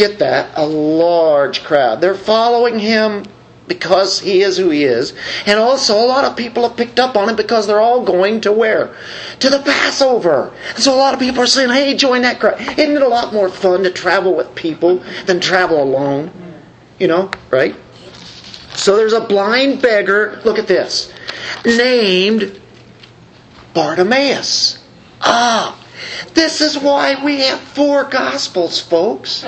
[0.00, 2.00] get that, a large crowd.
[2.00, 3.24] They're following him
[3.68, 5.14] because he is who he is.
[5.46, 8.40] And also, a lot of people have picked up on it because they're all going
[8.40, 8.96] to where?
[9.38, 10.52] To the Passover.
[10.74, 12.60] And so a lot of people are saying, hey, join that crowd.
[12.60, 16.32] Isn't it a lot more fun to travel with people than travel alone?
[16.98, 17.76] You know, right?
[18.74, 21.12] So there's a blind beggar, look at this,
[21.64, 22.60] named
[23.72, 24.82] Bartimaeus.
[25.20, 25.79] Ah,
[26.34, 29.44] this is why we have four gospels, folks.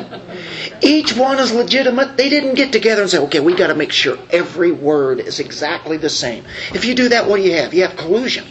[0.81, 2.17] Each one is legitimate.
[2.17, 5.41] They didn't get together and say, okay, we got to make sure every word is
[5.41, 6.45] exactly the same.
[6.75, 7.75] If you do that, what do you have?
[7.75, 8.47] You have collusion.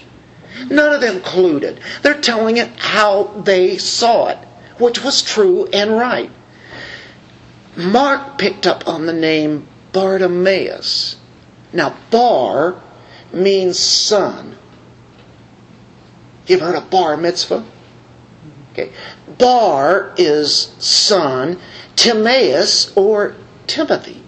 [0.69, 1.79] None of them colluded.
[2.01, 4.37] They're telling it how they saw it,
[4.77, 6.31] which was true and right.
[7.75, 11.17] Mark picked up on the name Bartimaeus.
[11.73, 12.81] Now, Bar
[13.31, 14.57] means son.
[16.47, 17.63] You've heard of bar mitzvah?
[18.71, 18.91] Okay.
[19.37, 21.59] Bar is son.
[21.95, 23.35] Timaeus or
[23.67, 24.23] Timothy.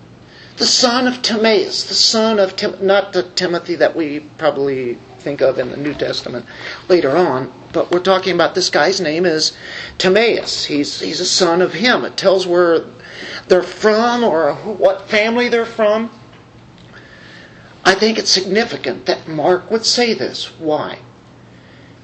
[0.58, 1.86] The son of Timaeus.
[1.86, 5.94] The son of Tim, not the Timothy that we probably think of in the New
[5.94, 6.46] Testament
[6.90, 9.58] later on, but we're talking about this guy's name is
[9.98, 10.66] Timaeus.
[10.66, 12.04] He's he's a son of him.
[12.04, 12.86] It tells where
[13.48, 16.12] they're from or what family they're from.
[17.86, 20.46] I think it's significant that Mark would say this.
[20.60, 21.00] Why?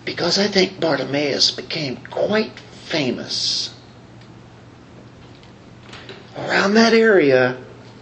[0.10, 3.72] Because I think Bartimaeus became quite famous.
[6.36, 7.62] Around that area,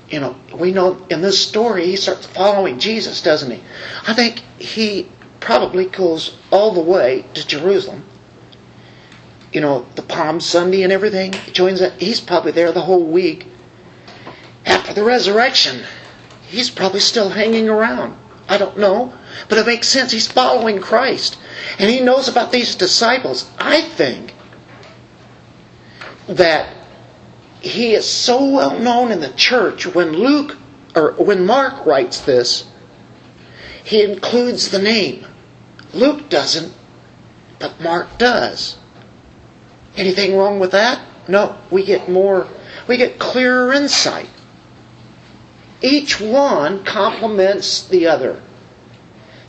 [0.09, 3.61] you know, we know in this story he starts following Jesus, doesn't he?
[4.07, 8.05] I think he probably goes all the way to Jerusalem.
[9.51, 11.33] You know, the Palm Sunday and everything.
[11.33, 11.99] He joins that.
[11.99, 13.47] He's probably there the whole week.
[14.65, 15.83] After the resurrection,
[16.47, 18.17] he's probably still hanging around.
[18.47, 19.13] I don't know.
[19.49, 20.13] But it makes sense.
[20.13, 21.37] He's following Christ.
[21.79, 23.49] And he knows about these disciples.
[23.57, 24.33] I think
[26.27, 26.73] that
[27.61, 30.57] he is so well known in the church when Luke
[30.95, 32.67] or when Mark writes this,
[33.83, 35.25] he includes the name.
[35.93, 36.73] Luke doesn't,
[37.59, 38.77] but Mark does.
[39.95, 41.01] Anything wrong with that?
[41.27, 42.47] No, we get more,
[42.87, 44.29] we get clearer insight.
[45.81, 48.41] Each one complements the other.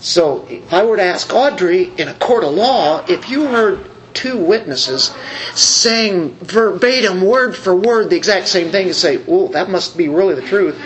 [0.00, 3.80] So if I were to ask Audrey in a court of law, if you heard
[4.14, 5.12] two witnesses
[5.54, 10.08] saying verbatim, word for word, the exact same thing, and say, "Oh, that must be
[10.08, 10.76] really the truth."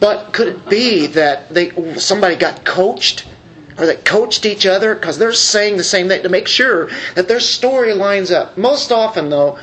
[0.00, 3.24] But could it be that they somebody got coached,
[3.78, 7.28] or that coached each other because they're saying the same thing to make sure that
[7.28, 8.56] their story lines up?
[8.56, 9.58] Most often, though,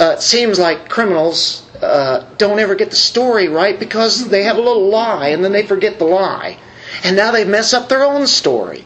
[0.00, 4.56] uh, it seems like criminals uh, don't ever get the story right because they have
[4.56, 6.58] a little lie and then they forget the lie.
[7.04, 8.84] And now they mess up their own story.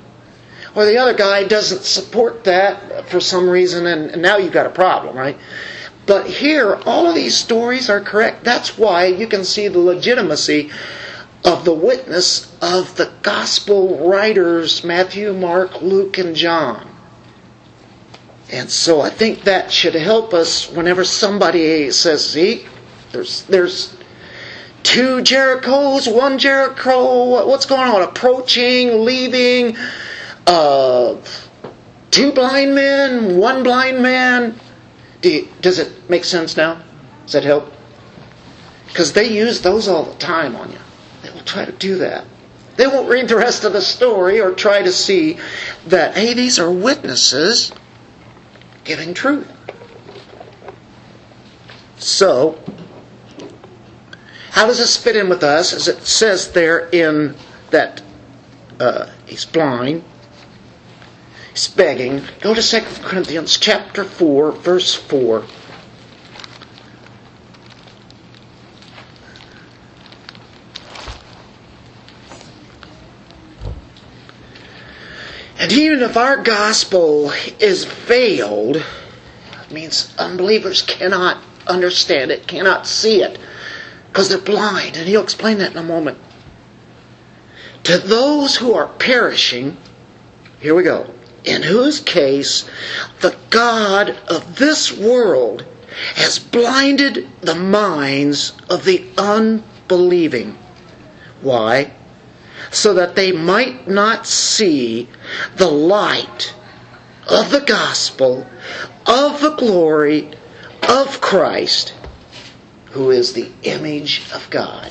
[0.75, 4.71] Or the other guy doesn't support that for some reason, and, now you've got a
[4.71, 5.39] problem, right?
[6.05, 8.45] But here, all of these stories are correct.
[8.45, 10.71] That's why you can see the legitimacy
[11.45, 16.89] of the witness of the gospel writers Matthew, Mark, Luke, and John.
[18.53, 22.67] And so I think that should help us whenever somebody says, see,
[23.13, 23.97] there's, there's
[24.87, 28.03] two Jerichos, one Jericho, what's going on?
[28.03, 29.77] Approaching, leaving,
[30.47, 31.17] uh,
[32.13, 34.59] two blind men, one blind man.
[35.23, 36.81] Do you, does it make sense now?
[37.25, 37.73] Does that help?
[38.87, 40.79] Because they use those all the time on you.
[41.23, 42.25] They will try to do that.
[42.77, 45.39] They won't read the rest of the story or try to see
[45.89, 47.73] that, hey, these are witnesses
[48.85, 49.51] giving truth.
[51.99, 52.57] So,
[54.57, 55.75] how does this fit in with us?
[55.75, 57.35] As it says there in
[57.73, 58.01] that
[58.81, 60.03] uh, he's blind,
[61.51, 62.23] he's begging.
[62.41, 65.45] Go to 2 Corinthians chapter 4, verse 4.
[75.59, 77.31] And even if our gospel
[77.61, 83.39] is veiled, it means unbelievers cannot understand it, cannot see it
[84.17, 84.97] because they're blind.
[84.97, 86.17] And he'll explain that in a moment.
[87.83, 89.77] To those who are perishing,
[90.59, 91.13] here we go,
[91.45, 92.67] in whose case
[93.21, 95.67] the God of this world
[96.15, 100.57] has blinded the minds of the unbelieving.
[101.43, 101.93] Why?
[102.71, 105.11] So that they might not see
[105.57, 106.55] the light
[107.29, 108.47] of the gospel
[109.05, 110.31] of the glory
[110.89, 111.93] of Christ,
[112.97, 114.91] who is the image of God.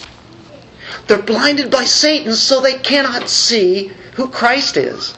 [1.07, 5.17] They're blinded by Satan so they cannot see who Christ is.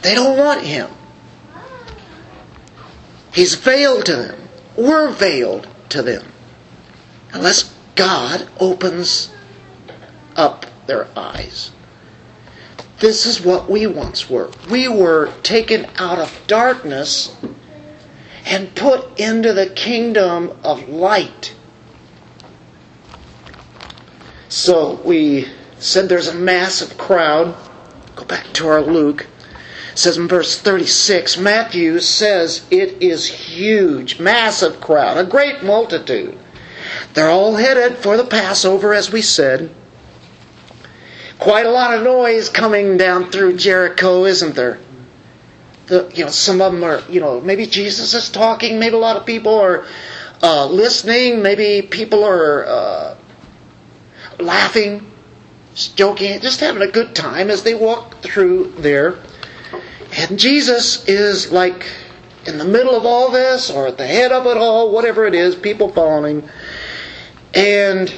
[0.00, 0.88] They don't want him.
[3.34, 4.48] He's veiled to them.
[4.74, 6.32] We're veiled to them.
[7.34, 9.30] Unless God opens
[10.36, 11.72] up their eyes.
[13.00, 14.50] This is what we once were.
[14.70, 17.36] We were taken out of darkness
[18.50, 21.54] and put into the kingdom of light.
[24.48, 25.46] So we
[25.78, 27.54] said there's a massive crowd.
[28.16, 29.28] Go back to our Luke.
[29.92, 36.36] It says in verse 36, Matthew says it is huge, massive crowd, a great multitude.
[37.14, 39.70] They're all headed for the Passover, as we said.
[41.38, 44.80] Quite a lot of noise coming down through Jericho, isn't there?
[45.90, 48.98] The, you know, some of them are, you know, maybe Jesus is talking, maybe a
[48.98, 49.86] lot of people are
[50.40, 53.16] uh, listening, maybe people are uh,
[54.38, 55.10] laughing,
[55.74, 59.18] joking, just having a good time as they walk through there.
[60.16, 61.86] And Jesus is like
[62.46, 65.34] in the middle of all this or at the head of it all, whatever it
[65.34, 66.50] is, people following him.
[67.52, 68.14] And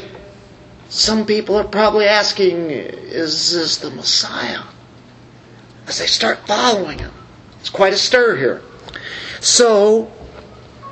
[0.90, 4.64] some people are probably asking, is this the Messiah?
[5.86, 7.12] As they start following him.
[7.62, 8.60] It's quite a stir here.
[9.38, 10.10] So,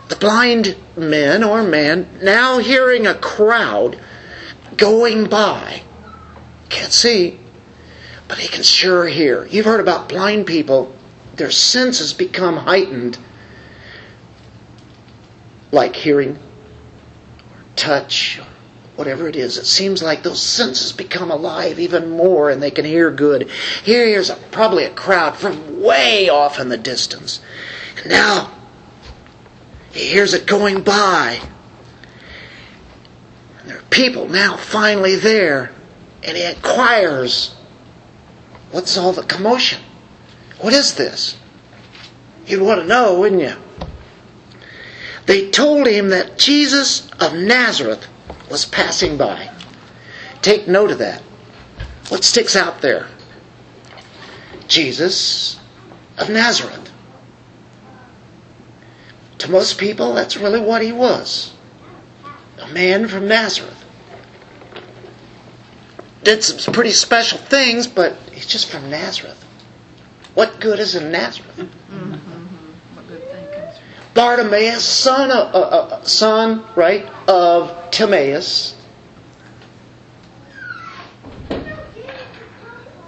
[0.08, 3.98] the blind men or man, now hearing a crowd
[4.76, 5.82] going by,
[6.68, 7.40] can't see,
[8.28, 9.46] but he can sure hear.
[9.46, 10.94] You've heard about blind people,
[11.34, 13.18] their senses become heightened,
[15.72, 18.46] like hearing, or touch, or
[19.00, 19.56] whatever it is.
[19.56, 23.48] It seems like those senses become alive even more and they can hear good.
[23.82, 27.40] Here, here's a, probably a crowd from way off in the distance.
[27.96, 28.52] And now,
[29.90, 31.40] he hears it going by.
[33.60, 35.72] And there are people now finally there.
[36.22, 37.54] And he inquires,
[38.70, 39.80] What's all the commotion?
[40.58, 41.38] What is this?
[42.46, 43.56] You'd want to know, wouldn't you?
[45.24, 48.06] They told him that Jesus of Nazareth
[48.50, 49.50] was passing by.
[50.42, 51.22] Take note of that.
[52.08, 53.06] What sticks out there?
[54.66, 55.58] Jesus
[56.18, 56.92] of Nazareth.
[59.38, 61.52] To most people, that's really what he was
[62.60, 63.84] a man from Nazareth.
[66.22, 69.42] Did some pretty special things, but he's just from Nazareth.
[70.34, 71.56] What good is in Nazareth?
[71.56, 72.94] Mm-hmm.
[72.94, 78.76] What good thing comes from Bartimaeus, son of, uh, uh, son, right, of Timaeus.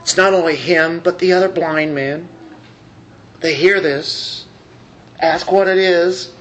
[0.02, 2.28] It's not only him, but the other blind man.
[3.40, 4.46] They hear this,
[5.18, 6.32] ask what it is.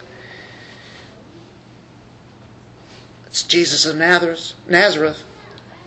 [3.26, 5.26] It's Jesus of Nazareth, Nazareth.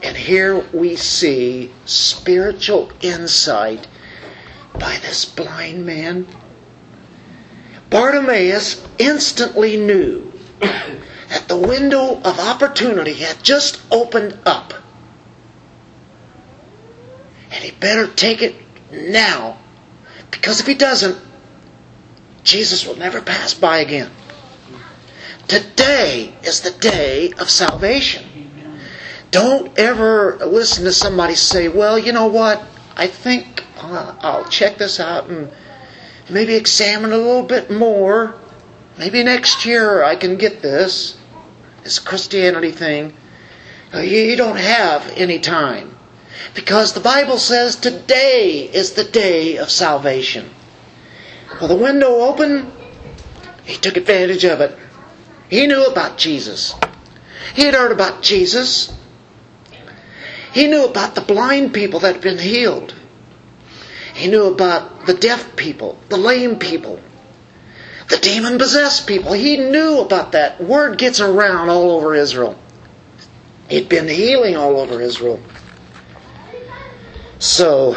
[0.03, 3.87] And here we see spiritual insight
[4.79, 6.27] by this blind man.
[7.95, 14.75] Bartimaeus instantly knew that the window of opportunity had just opened up.
[17.53, 18.57] And he better take it
[18.91, 19.59] now.
[20.33, 21.17] Because if he doesn't,
[22.43, 24.11] Jesus will never pass by again.
[25.47, 28.25] Today is the day of salvation.
[29.31, 32.61] Don't ever listen to somebody say, well, you know what?
[32.97, 35.53] I think uh, I'll check this out and
[36.31, 38.35] maybe examine a little bit more.
[38.99, 41.17] Maybe next year I can get this.
[41.83, 43.15] This Christianity thing.
[43.95, 45.97] You don't have any time.
[46.55, 50.51] Because the Bible says today is the day of salvation.
[51.61, 52.73] Well, the window opened,
[53.65, 54.77] he took advantage of it.
[55.49, 56.75] He knew about Jesus.
[57.55, 58.93] He had heard about Jesus.
[60.53, 62.95] He knew about the blind people that had been healed.
[64.15, 67.01] He knew about the deaf people, the lame people,
[68.09, 69.33] the demon possessed people.
[69.33, 70.61] He knew about that.
[70.63, 72.59] Word gets around all over Israel.
[73.69, 75.41] He'd been healing all over Israel.
[77.39, 77.97] So,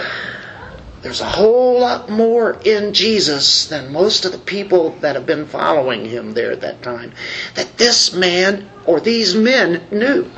[1.01, 5.45] there's a whole lot more in Jesus than most of the people that have been
[5.45, 7.13] following him there at that time
[7.53, 10.30] that this man or these men knew.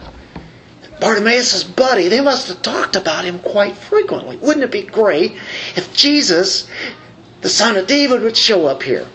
[0.99, 4.37] Bartimaeus' buddy, they must have talked about him quite frequently.
[4.37, 5.33] Wouldn't it be great
[5.75, 6.69] if Jesus,
[7.41, 9.07] the son of David, would show up here?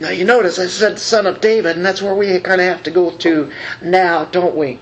[0.00, 2.82] Now you notice I said son of David, and that's where we kind of have
[2.84, 3.52] to go to
[3.82, 4.78] now, don't we?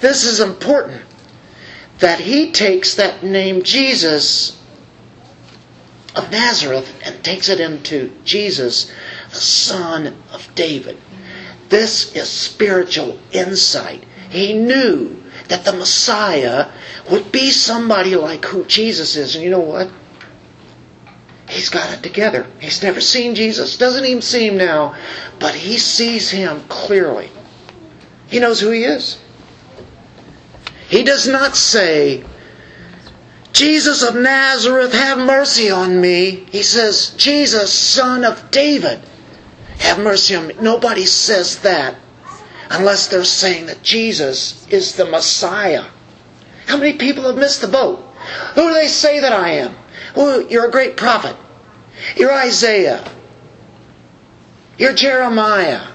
[0.00, 1.02] This is important
[1.98, 4.60] that he takes that name Jesus
[6.14, 8.90] of Nazareth and takes it into Jesus,
[9.30, 10.98] the son of David.
[11.68, 14.04] This is spiritual insight.
[14.36, 15.16] He knew
[15.48, 16.70] that the Messiah
[17.10, 19.34] would be somebody like who Jesus is.
[19.34, 19.90] And you know what?
[21.48, 22.46] He's got it together.
[22.60, 24.94] He's never seen Jesus, doesn't even see him now,
[25.38, 27.30] but he sees him clearly.
[28.26, 29.18] He knows who he is.
[30.88, 32.24] He does not say,
[33.52, 36.46] Jesus of Nazareth, have mercy on me.
[36.50, 39.00] He says, Jesus, son of David,
[39.78, 40.54] have mercy on me.
[40.60, 41.96] Nobody says that
[42.70, 45.84] unless they're saying that Jesus is the Messiah.
[46.66, 48.00] How many people have missed the boat?
[48.54, 49.76] Who do they say that I am?
[50.16, 51.36] Well, you're a great prophet.
[52.16, 53.08] You're Isaiah.
[54.78, 55.86] You're Jeremiah.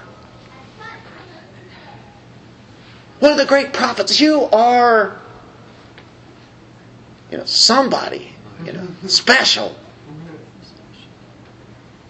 [3.20, 4.20] One of the great prophets.
[4.20, 5.20] You are,
[7.30, 8.32] you know, somebody,
[8.64, 9.76] you know, special.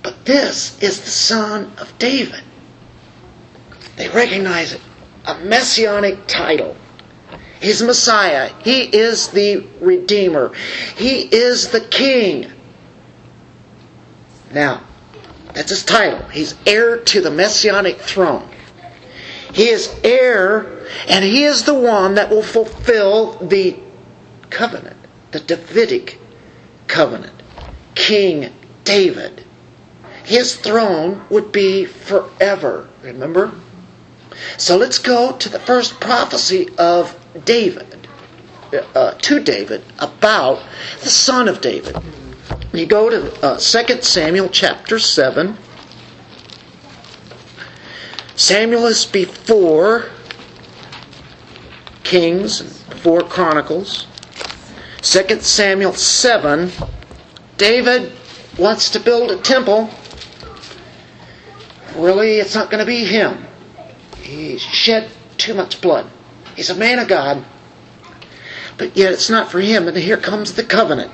[0.03, 2.43] But this is the son of David.
[3.97, 4.81] They recognize it.
[5.25, 6.77] A messianic title.
[7.61, 8.53] He's Messiah.
[8.65, 10.53] He is the Redeemer.
[10.97, 12.51] He is the King.
[14.53, 14.83] Now,
[15.55, 16.27] that's his title.
[16.29, 18.49] He's heir to the messianic throne.
[19.53, 23.79] He is heir, and he is the one that will fulfill the
[24.51, 24.97] covenant,
[25.31, 26.19] the Davidic
[26.89, 27.35] covenant.
[27.95, 28.53] King
[28.85, 29.45] David.
[30.25, 32.89] His throne would be forever.
[33.03, 33.53] Remember?
[34.57, 38.09] So let's go to the first prophecy of David,
[38.95, 40.63] uh, to David, about
[41.03, 41.97] the son of David.
[42.73, 45.57] You go to uh, 2 Samuel chapter 7.
[48.35, 50.11] Samuel is before
[52.03, 54.07] Kings, and before Chronicles.
[55.03, 56.71] 2 Samuel 7.
[57.57, 58.13] David
[58.59, 59.91] wants to build a temple.
[61.97, 63.47] Really, it's not going to be him.
[64.23, 66.11] He shed too much blood.
[66.57, 67.45] He's a man of God,
[68.79, 69.89] but yet it's not for him.
[69.89, 71.11] And here comes the covenant.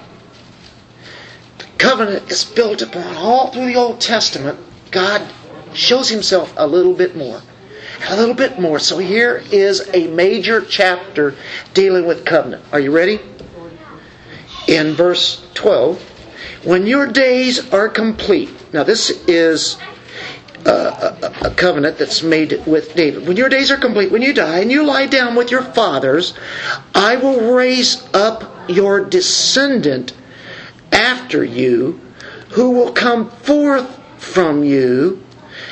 [1.59, 4.59] The covenant is built upon all through the Old Testament.
[4.91, 5.27] God
[5.75, 7.43] shows himself a little bit more.
[8.09, 8.79] A little bit more.
[8.79, 11.35] So here is a major chapter
[11.75, 12.65] dealing with covenant.
[12.73, 13.21] Are you ready?
[14.67, 16.01] In verse 12,
[16.65, 18.51] when your days are complete.
[18.73, 19.79] Now, this is
[20.65, 23.27] a, a, covenant that's made with David.
[23.27, 26.35] When your days are complete, when you die and you lie down with your fathers,
[26.95, 30.13] I will raise up your descendant
[30.93, 32.01] after you,
[32.51, 35.23] who will come forth from you,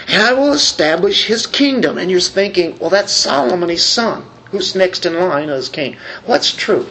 [0.09, 1.99] and I will establish his kingdom.
[1.99, 4.24] And you're thinking, well, that's Solomon, his son.
[4.51, 5.97] Who's next in line as king?
[6.24, 6.87] What's true?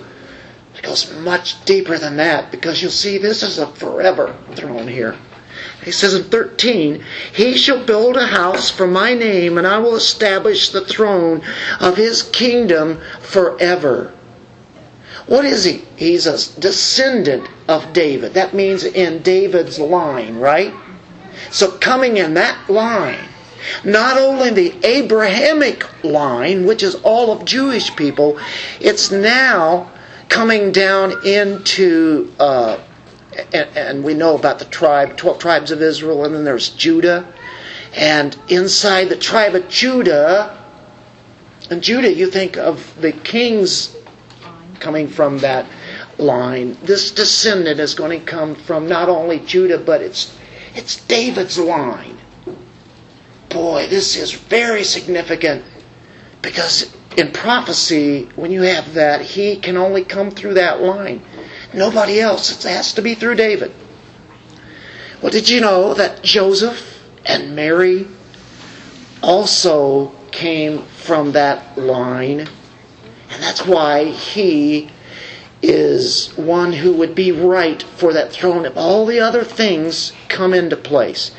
[0.78, 5.16] It goes much deeper than that because you'll see this is a forever throne here.
[5.84, 7.03] He says in 13,
[7.34, 11.41] He shall build a house for my name, and I will establish the throne
[11.80, 14.11] of his kingdom forever.
[15.28, 15.84] What is he?
[15.95, 18.34] He's a descendant of David.
[18.34, 20.73] That means in David's line, right?
[21.51, 23.28] So coming in that line,
[23.84, 28.39] not only the Abrahamic line, which is all of Jewish people,
[28.80, 29.91] it's now
[30.30, 32.78] coming down into uh,
[33.54, 37.34] and, we know about the tribe, 12 tribes of Israel, and then there's Judah.
[37.96, 40.62] And inside the tribe of Judah,
[41.70, 43.96] and Judah, you think of the kings
[44.80, 45.66] coming from that
[46.18, 46.78] line.
[46.84, 50.38] This descendant is going to come from not only Judah, but it's
[50.76, 52.18] it's David's line.
[53.50, 55.64] Boy, this is very significant
[56.42, 61.24] because in prophecy, when you have that, he can only come through that line.
[61.74, 62.66] Nobody else.
[62.66, 63.74] It has to be through David.
[65.22, 68.07] Well, did you know that Joseph and Mary
[69.24, 72.41] also came from that line?
[72.41, 74.91] And that's why he
[75.61, 80.53] is one who would be right for that throne if all the other things come
[80.53, 81.32] into place.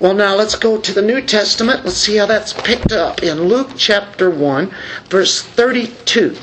[0.00, 1.84] Well, now let's go to the New Testament.
[1.84, 4.74] Let's see how that's picked up in Luke chapter 1,
[5.08, 6.36] verse 32.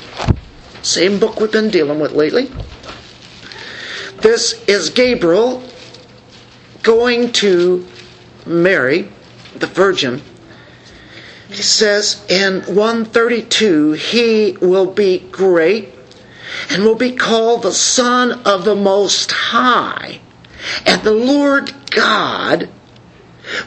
[0.82, 2.50] Same book we've been dealing with lately.
[4.18, 5.62] This is Gabriel
[6.82, 7.86] going to
[8.46, 9.08] Mary,
[9.54, 10.22] the Virgin.
[11.48, 15.94] He says in 132, He will be great
[16.70, 20.20] and will be called the Son of the Most High.
[20.86, 22.70] And the Lord God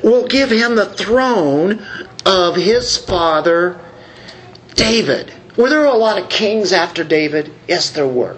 [0.03, 1.85] will give him the throne
[2.25, 3.79] of his father
[4.73, 5.31] David.
[5.55, 7.51] Were there a lot of kings after David?
[7.67, 8.37] Yes, there were.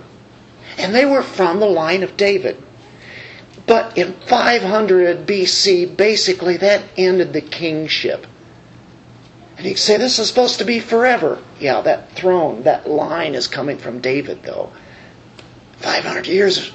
[0.82, 2.61] And they were from the line of David.
[3.67, 8.25] But in 500 BC, basically, that ended the kingship.
[9.57, 11.41] And you say this is supposed to be forever.
[11.59, 14.71] Yeah, that throne, that line is coming from David, though.
[15.77, 16.71] 500 years,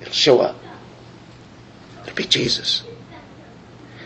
[0.00, 0.56] it'll show up.
[2.04, 2.84] It'll be Jesus.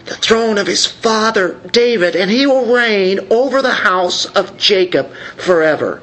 [0.06, 5.12] The throne of his father David, and he will reign over the house of Jacob
[5.36, 6.02] forever,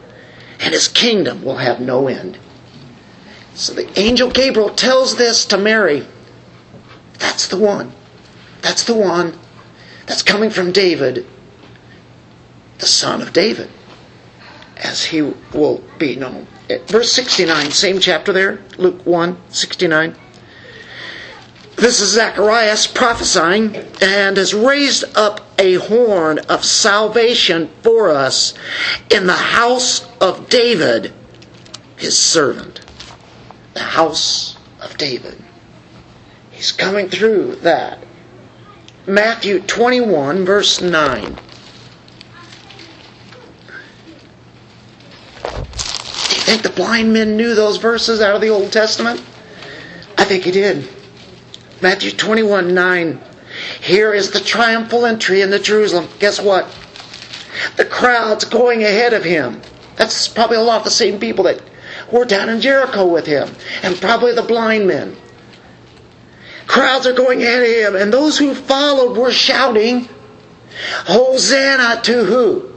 [0.59, 2.38] and his kingdom will have no end.
[3.58, 6.05] So the angel Gabriel tells this to Mary.
[7.18, 7.91] That's the one.
[8.62, 9.34] That's the one
[10.05, 11.26] that's coming from David,
[12.78, 13.72] the son of David,
[14.78, 16.45] as he will be known.
[16.70, 20.16] Eh, verse 69, same chapter there, Luke 1 69.
[21.78, 28.53] This is Zacharias prophesying and has raised up a horn of salvation for us
[29.10, 31.12] in the house of David,
[31.95, 32.82] his servant
[33.78, 35.38] the house of David.
[36.49, 37.99] He's coming through that.
[39.05, 41.21] Matthew 21, verse 9.
[41.23, 41.30] Do
[45.43, 49.21] you think the blind men knew those verses out of the Old Testament?
[50.17, 50.89] I think he did.
[51.80, 53.21] Matthew 21, 9.
[53.82, 56.09] Here is the triumphal entry into Jerusalem.
[56.17, 56.67] Guess what?
[57.75, 59.61] The crowd's going ahead of him.
[59.97, 61.61] That's probably a lot of the same people that
[62.12, 63.49] were down in Jericho with him,
[63.84, 65.16] and probably the blind men.
[66.68, 70.10] Crowds are going of him, and those who followed were shouting,
[71.05, 72.72] Hosanna to who?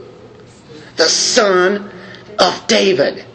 [0.95, 1.91] The Son
[2.39, 3.25] of David.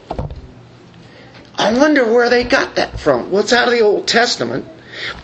[1.58, 3.30] I wonder where they got that from.
[3.30, 4.66] Well, it's out of the Old Testament.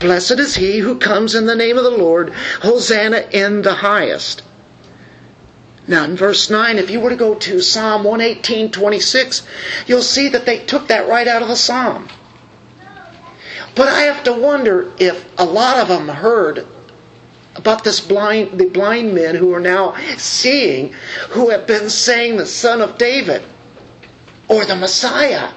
[0.00, 2.32] Blessed is he who comes in the name of the Lord.
[2.60, 4.42] Hosanna in the highest.
[5.88, 9.46] Now, in verse 9, if you were to go to Psalm 118 26,
[9.86, 12.08] you'll see that they took that right out of the Psalm.
[13.74, 16.66] But I have to wonder if a lot of them heard
[17.56, 20.92] about this blind, the blind men who are now seeing,
[21.30, 23.42] who have been saying the Son of David
[24.48, 25.52] or the Messiah.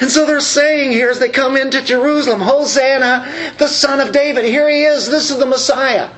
[0.00, 4.44] And so they're saying here as they come into Jerusalem, Hosanna, the Son of David.
[4.44, 5.08] Here he is.
[5.08, 6.10] This is the Messiah.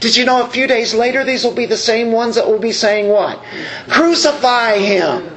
[0.00, 2.58] Did you know a few days later these will be the same ones that will
[2.58, 3.42] be saying what?
[3.88, 5.30] Crucify him.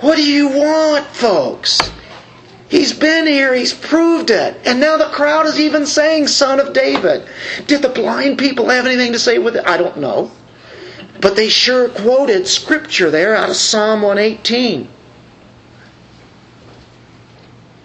[0.00, 1.78] What do you want, folks?
[2.68, 4.56] He's been here, he's proved it.
[4.64, 7.28] And now the crowd is even saying, Son of David.
[7.66, 9.66] Did the blind people have anything to say with it?
[9.66, 10.30] I don't know.
[11.20, 14.88] But they sure quoted scripture there out of Psalm 118.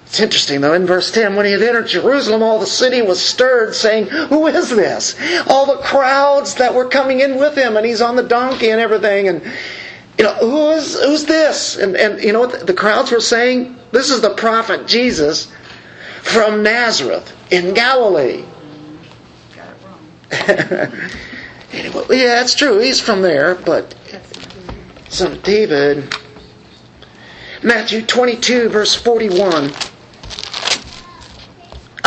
[0.07, 3.23] It's interesting though, in verse 10, when he had entered Jerusalem, all the city was
[3.23, 5.15] stirred, saying, Who is this?
[5.47, 8.79] All the crowds that were coming in with him, and he's on the donkey and
[8.79, 9.41] everything, and
[10.17, 11.75] you know, who is who's this?
[11.75, 13.77] And and you know what the crowds were saying?
[13.91, 15.51] This is the prophet Jesus
[16.21, 18.45] from Nazareth in Galilee.
[20.47, 22.79] anyway, yeah, that's true.
[22.79, 23.93] He's from there, but
[25.09, 26.15] son of David.
[27.61, 29.71] Matthew 22, verse 41.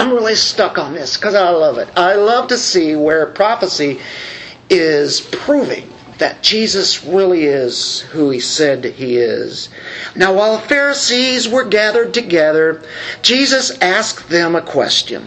[0.01, 1.91] I'm really stuck on this because I love it.
[1.95, 4.01] I love to see where prophecy
[4.71, 9.69] is proving that Jesus really is who he said he is.
[10.17, 12.83] Now, while the Pharisees were gathered together,
[13.21, 15.27] Jesus asked them a question.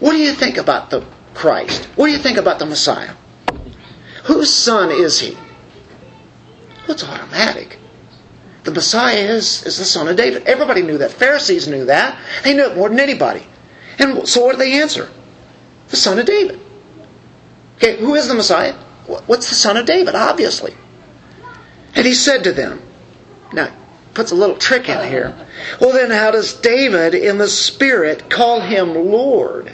[0.00, 1.84] What do you think about the Christ?
[1.94, 3.14] What do you think about the Messiah?
[4.24, 5.34] Whose son is he?
[6.82, 7.78] Well, it's automatic.
[8.64, 10.44] The Messiah is, is the son of David.
[10.44, 11.12] Everybody knew that.
[11.12, 12.18] Pharisees knew that.
[12.42, 13.46] They knew it more than anybody.
[13.98, 15.10] And so what did they answer?
[15.88, 16.60] The son of David.
[17.76, 18.72] Okay, who is the Messiah?
[19.26, 20.14] What's the son of David?
[20.14, 20.74] Obviously.
[21.94, 22.80] And he said to them,
[23.52, 23.72] now,
[24.14, 25.36] puts a little trick in here.
[25.80, 29.72] Well, then, how does David in the Spirit call him Lord?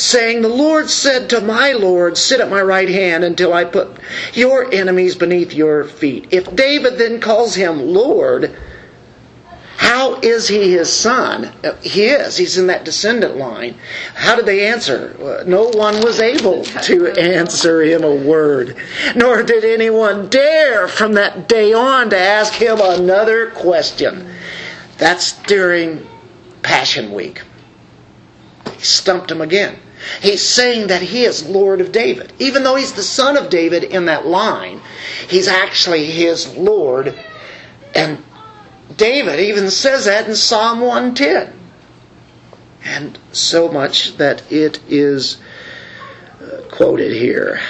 [0.00, 3.98] Saying, The Lord said to my Lord, Sit at my right hand until I put
[4.34, 6.28] your enemies beneath your feet.
[6.30, 8.56] If David then calls him Lord,
[9.78, 11.52] how is he his son?
[11.62, 12.36] Uh, he is.
[12.36, 13.76] He's in that descendant line.
[14.14, 15.16] How did they answer?
[15.20, 18.76] Uh, no one was able to answer him a word,
[19.14, 24.34] nor did anyone dare from that day on to ask him another question.
[24.98, 26.04] That's during
[26.62, 27.42] Passion Week.
[28.74, 29.78] He stumped him again.
[30.20, 32.32] He's saying that he is Lord of David.
[32.38, 34.80] Even though he's the son of David in that line,
[35.28, 37.18] he's actually his Lord.
[37.94, 38.22] And
[38.96, 41.52] David even says that in Psalm 110.
[42.84, 45.38] And so much that it is
[46.40, 47.60] uh, quoted here.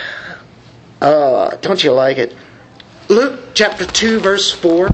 [1.01, 2.37] Uh, don't you like it?
[3.09, 4.91] Luke chapter 2, verse 4.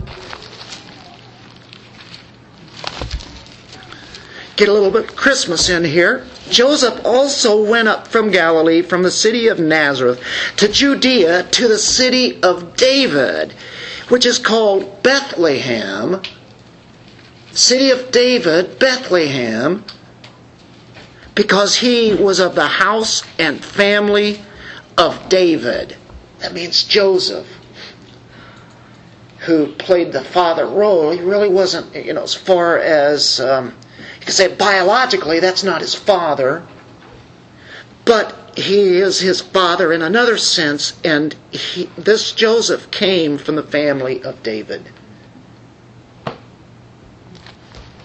[4.57, 6.27] Get a little bit of Christmas in here.
[6.51, 10.23] Joseph also went up from Galilee, from the city of Nazareth,
[10.57, 13.53] to Judea, to the city of David,
[14.09, 16.21] which is called Bethlehem.
[17.53, 19.85] City of David, Bethlehem,
[21.35, 24.43] because he was of the house and family
[24.99, 25.97] of David.
[26.41, 27.49] That means Joseph,
[29.39, 31.11] who played the father role.
[31.11, 33.41] He really wasn't, you know, as far as.
[33.41, 33.75] Um,
[34.27, 36.67] you say biologically that's not his father,
[38.05, 43.63] but he is his father in another sense, and he, this Joseph came from the
[43.63, 44.89] family of David.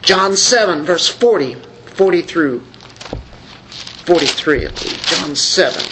[0.01, 1.55] John 7, verse 40,
[1.85, 2.59] 40 through
[4.05, 5.01] 43, I believe.
[5.03, 5.83] John 7.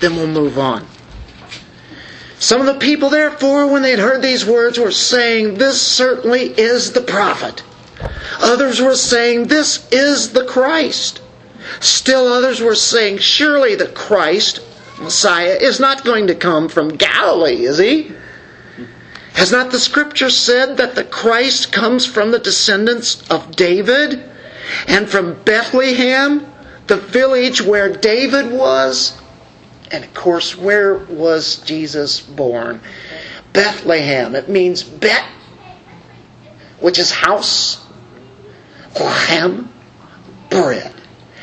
[0.00, 0.86] Then we'll move on.
[2.38, 6.42] Some of the people, therefore, when they had heard these words, were saying, This certainly
[6.42, 7.62] is the prophet.
[8.40, 11.20] Others were saying, This is the Christ.
[11.80, 14.60] Still others were saying, Surely the Christ,
[15.00, 18.12] Messiah, is not going to come from Galilee, is he?
[19.34, 24.22] Has not the scripture said that the Christ comes from the descendants of David
[24.86, 26.46] and from Bethlehem,
[26.86, 29.18] the village where David was?
[29.90, 32.80] And of course, where was Jesus born?
[33.52, 34.34] Bethlehem.
[34.34, 35.24] It means Bet,
[36.80, 37.83] which is house,
[40.50, 40.92] Bread.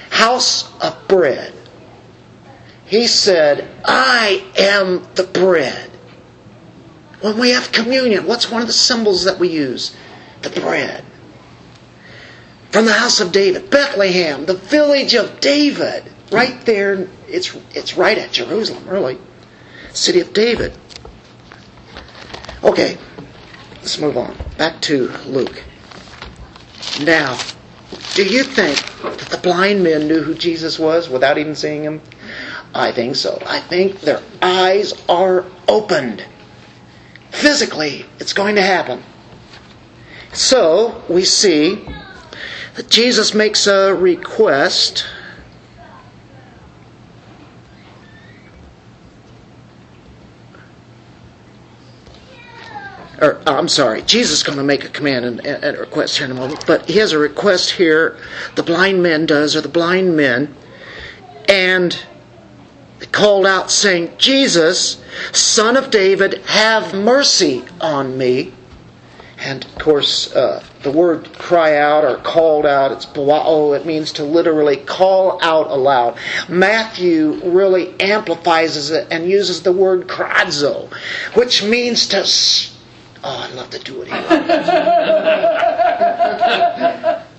[0.10, 1.54] House of bread.
[2.86, 5.89] He said, I am the bread.
[7.22, 9.95] When we have communion, what's one of the symbols that we use?
[10.41, 11.06] The bread.
[12.72, 16.04] From the house of David, Bethlehem, the village of David.
[16.32, 19.20] Right there, it's, it's right at Jerusalem, really.
[19.93, 20.74] City of David.
[22.64, 22.97] Okay,
[23.76, 24.36] let's move on.
[24.58, 25.64] Back to Luke.
[27.01, 27.39] Now,
[28.13, 32.01] do you think that the blind men knew who Jesus was without even seeing him?
[32.73, 33.41] I think so.
[33.45, 36.25] I think their eyes are opened.
[37.32, 39.03] Physically, it's going to happen.
[40.34, 41.86] So, we see
[42.75, 45.05] that Jesus makes a request.
[53.22, 56.26] Or, I'm sorry, Jesus is going to make a command and, and a request here
[56.26, 58.17] in a moment, but he has a request here,
[58.55, 60.55] the blind men does, or the blind men,
[61.47, 62.03] and
[63.11, 65.01] called out saying, Jesus,
[65.32, 68.53] son of David, have mercy on me.
[69.38, 74.13] And of course, uh, the word cry out or called out, it's oh, it means
[74.13, 76.17] to literally call out aloud.
[76.47, 80.91] Matthew really amplifies it and uses the word krazo,
[81.36, 82.26] which means to.
[83.24, 84.17] Ah, oh, I'd love to do it here.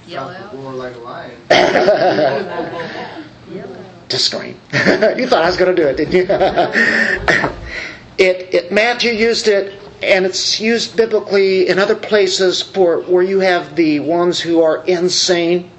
[0.07, 0.55] Yell out.
[0.55, 1.37] More like a lion.
[4.13, 4.61] to scream.
[4.73, 6.23] you thought I was going to do it, didn't you?
[8.19, 13.41] it, it Matthew used it, and it's used biblically in other places for where you
[13.41, 15.71] have the ones who are insane,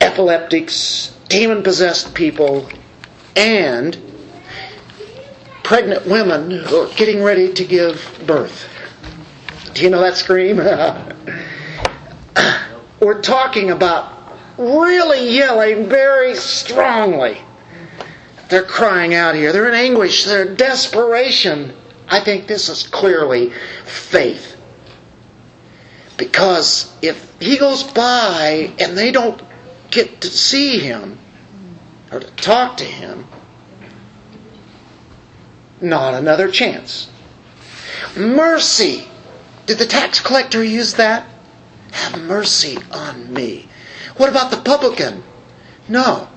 [0.00, 2.68] epileptics, demon possessed people,
[3.34, 3.98] and
[5.64, 8.68] pregnant women who are getting ready to give birth.
[9.76, 10.56] Do you know that scream?
[13.00, 14.10] We're talking about
[14.56, 17.42] really yelling very strongly.
[18.48, 19.52] They're crying out here.
[19.52, 20.24] They're in anguish.
[20.24, 21.76] They're in desperation.
[22.08, 23.52] I think this is clearly
[23.84, 24.56] faith.
[26.16, 29.42] Because if he goes by and they don't
[29.90, 31.18] get to see him
[32.10, 33.26] or to talk to him,
[35.82, 37.10] not another chance.
[38.16, 39.06] Mercy.
[39.66, 41.26] Did the tax collector use that?
[41.92, 43.68] Have mercy on me.
[44.16, 45.22] What about the publican?
[45.88, 46.28] No.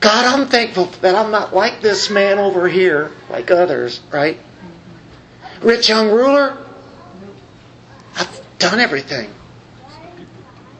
[0.00, 4.38] God, I'm thankful that I'm not like this man over here, like others, right?
[5.60, 6.56] Rich young ruler,
[8.14, 9.30] I've done everything.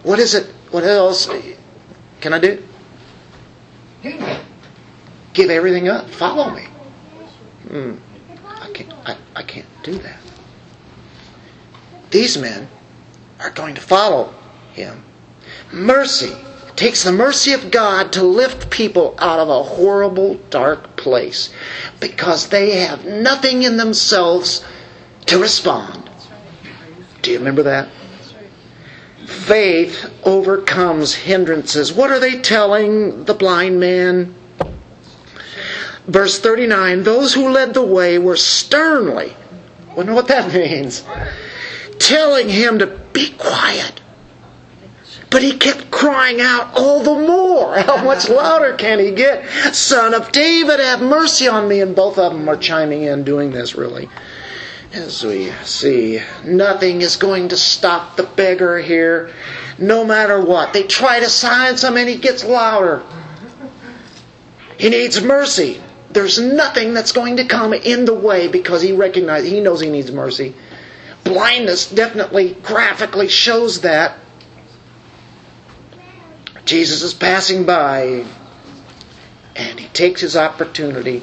[0.02, 0.46] what is it?
[0.70, 1.28] What else
[2.20, 2.62] can I do?
[5.32, 6.08] Give everything up.
[6.10, 6.64] Follow me.
[7.68, 7.94] Hmm.
[8.46, 8.92] I can't.
[9.04, 10.18] I, I can't do that.
[12.10, 12.68] These men
[13.40, 14.34] are going to follow
[14.72, 15.02] him.
[15.72, 16.34] Mercy
[16.76, 21.52] takes the mercy of God to lift people out of a horrible, dark place
[21.98, 24.64] because they have nothing in themselves
[25.26, 26.08] to respond.
[27.20, 27.88] Do you remember that?
[29.26, 31.92] Faith overcomes hindrances.
[31.92, 34.34] What are they telling the blind man?
[36.06, 39.36] Verse 39 Those who led the way were sternly,
[39.94, 41.04] wonder what that means,
[41.98, 44.00] telling him to be quiet.
[45.30, 47.78] But he kept crying out all the more.
[47.78, 49.74] How much louder can he get?
[49.74, 51.80] Son of David, have mercy on me.
[51.80, 54.08] And both of them are chiming in, doing this really.
[54.94, 59.34] As we see, nothing is going to stop the beggar here,
[59.78, 60.72] no matter what.
[60.72, 63.02] They try to silence him and he gets louder.
[64.78, 65.82] He needs mercy.
[66.10, 69.90] There's nothing that's going to come in the way because he recognizes, he knows he
[69.90, 70.54] needs mercy.
[71.28, 74.18] Blindness definitely graphically shows that.
[76.64, 78.26] Jesus is passing by
[79.56, 81.22] and he takes his opportunity.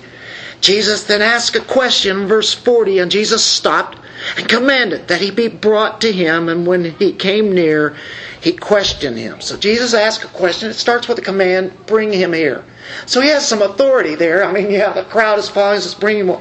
[0.61, 3.99] Jesus then asked a question, verse 40, and Jesus stopped
[4.37, 6.49] and commanded that he be brought to him.
[6.49, 7.95] And when he came near,
[8.41, 9.41] he questioned him.
[9.41, 10.69] So Jesus asked a question.
[10.69, 12.63] It starts with a command bring him here.
[13.05, 14.43] So he has some authority there.
[14.43, 16.37] I mean, yeah, the crowd is following, us, bring him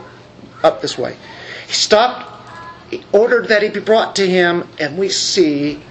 [0.63, 1.17] up this way.
[1.67, 2.31] He stopped,
[2.91, 5.83] he ordered that he be brought to him, and we see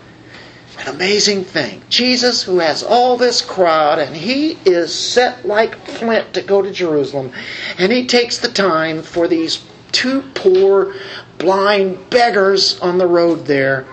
[0.80, 1.82] an amazing thing.
[1.90, 6.72] Jesus, who has all this crowd, and he is set like flint to go to
[6.72, 7.32] Jerusalem,
[7.78, 10.96] and he takes the time for these two poor,
[11.38, 13.86] blind beggars on the road there.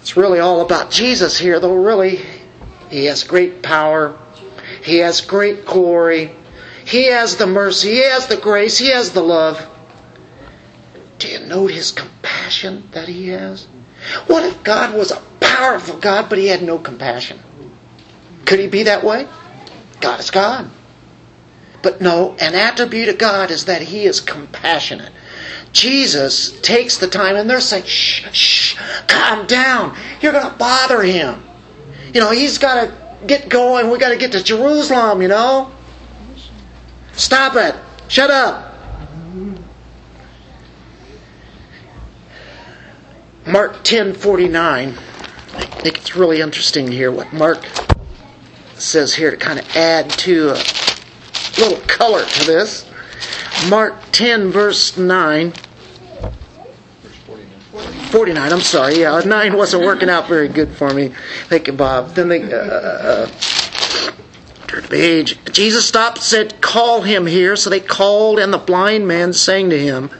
[0.00, 2.24] It's really all about Jesus here, though, really.
[2.90, 4.18] He has great power,
[4.82, 6.34] he has great glory,
[6.84, 9.69] he has the mercy, he has the grace, he has the love.
[11.20, 13.66] Do you note his compassion that he has?
[14.26, 17.38] What if God was a powerful God, but he had no compassion?
[18.46, 19.28] Could he be that way?
[20.00, 20.70] God is God.
[21.82, 25.12] But no, an attribute of God is that he is compassionate.
[25.72, 29.96] Jesus takes the time, and they're saying, shh, shh, calm down.
[30.22, 31.42] You're going to bother him.
[32.14, 33.90] You know, he's got to get going.
[33.90, 35.70] we got to get to Jerusalem, you know?
[37.12, 37.74] Stop it.
[38.08, 38.69] Shut up.
[43.46, 44.98] Mark 10:49.
[45.56, 47.64] I think it's really interesting here what Mark
[48.74, 50.62] says here to kind of add to a
[51.58, 52.86] little color to this.
[53.68, 55.52] Mark 10 verse 9.
[58.10, 59.00] 49, I'm sorry.
[59.00, 61.12] Yeah, 9 wasn't working out very good for me.
[61.46, 62.14] Thank you, Bob.
[62.14, 63.26] Then they uh, uh,
[64.66, 65.38] turn the page.
[65.52, 67.56] Jesus stopped said, Call him here.
[67.56, 70.10] So they called, and the blind man saying to him,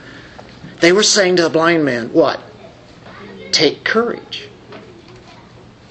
[0.79, 2.39] They were saying to the blind man, What?
[3.51, 4.49] Take courage.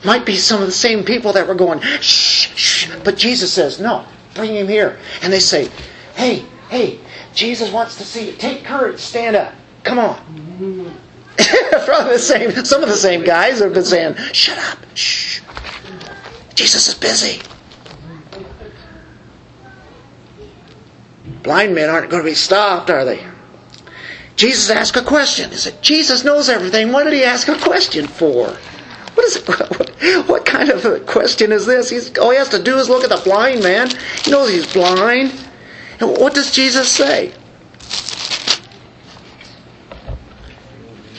[0.04, 2.90] Might be some of the same people that were going, shh, shh.
[3.04, 4.98] But Jesus says, no, bring him here.
[5.22, 5.68] And they say,
[6.14, 6.98] hey, hey,
[7.34, 8.32] Jesus wants to see you.
[8.36, 9.54] Take courage, stand up.
[9.84, 10.96] Come on.
[11.84, 15.42] Probably the same, some of the same guys have been saying, shut up, shh.
[16.54, 17.40] Jesus is busy.
[21.42, 23.24] Blind men aren't going to be stopped, are they?
[24.40, 25.50] Jesus asked a question.
[25.50, 26.92] He said, Jesus knows everything.
[26.92, 28.46] What did he ask a question for?
[29.12, 29.46] What is it?
[29.76, 29.90] What,
[30.28, 31.90] what kind of a question is this?
[31.90, 33.90] He's, all he has to do is look at the blind man.
[34.24, 35.34] He knows he's blind.
[36.00, 37.34] And what does Jesus say?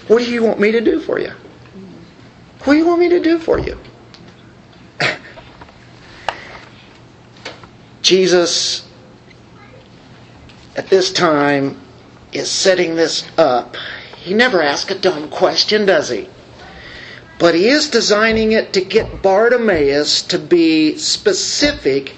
[0.08, 1.34] What do you want me to do for you?
[2.64, 3.80] What do you want me to do for you?
[8.02, 8.90] Jesus,
[10.76, 11.80] at this time,
[12.34, 13.76] is setting this up.
[14.18, 16.30] He never asks a dumb question, does he?
[17.40, 22.16] But he is designing it to get Bartimaeus to be specific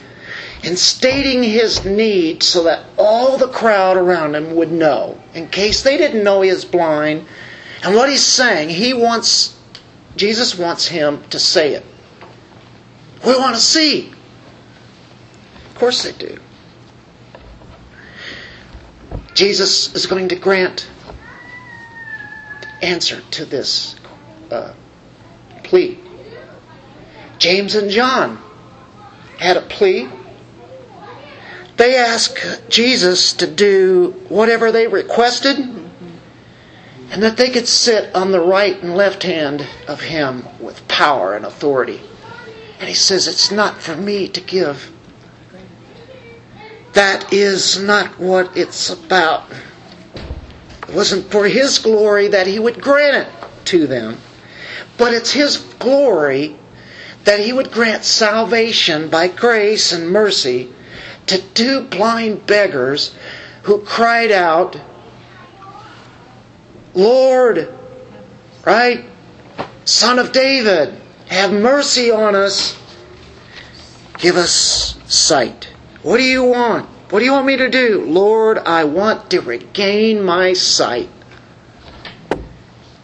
[0.63, 5.17] in stating his need so that all the crowd around him would know.
[5.33, 7.25] In case they didn't know he is blind.
[7.83, 9.57] And what he's saying, he wants,
[10.15, 11.85] Jesus wants him to say it.
[13.25, 14.11] We want to see.
[15.67, 16.39] Of course they do.
[19.33, 20.89] Jesus is going to grant
[22.81, 23.95] answer to this
[24.51, 24.73] uh,
[25.63, 25.99] plea.
[27.39, 28.39] James and John
[29.37, 30.09] had a plea.
[31.77, 35.57] They asked Jesus to do whatever they requested.
[37.11, 41.35] and that they could sit on the right and left hand of him with power
[41.35, 42.01] and authority.
[42.79, 44.92] And he says, It's not for me to give.
[46.93, 49.45] That is not what it's about.
[50.87, 54.17] It wasn't for his glory that he would grant it to them,
[54.97, 56.55] but it's his glory
[57.23, 60.71] that he would grant salvation by grace and mercy
[61.27, 63.15] to two blind beggars
[63.63, 64.79] who cried out,
[66.93, 67.73] Lord,
[68.65, 69.05] right?
[69.85, 72.77] Son of David, have mercy on us.
[74.19, 75.72] Give us sight.
[76.03, 76.89] What do you want?
[77.09, 78.03] What do you want me to do?
[78.05, 81.09] Lord, I want to regain my sight.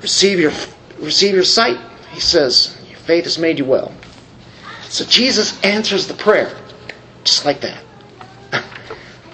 [0.01, 0.51] Receive your
[0.99, 1.77] receive your sight.
[2.11, 3.93] He says, Your faith has made you well.
[4.83, 6.57] So Jesus answers the prayer.
[7.23, 7.83] Just like that.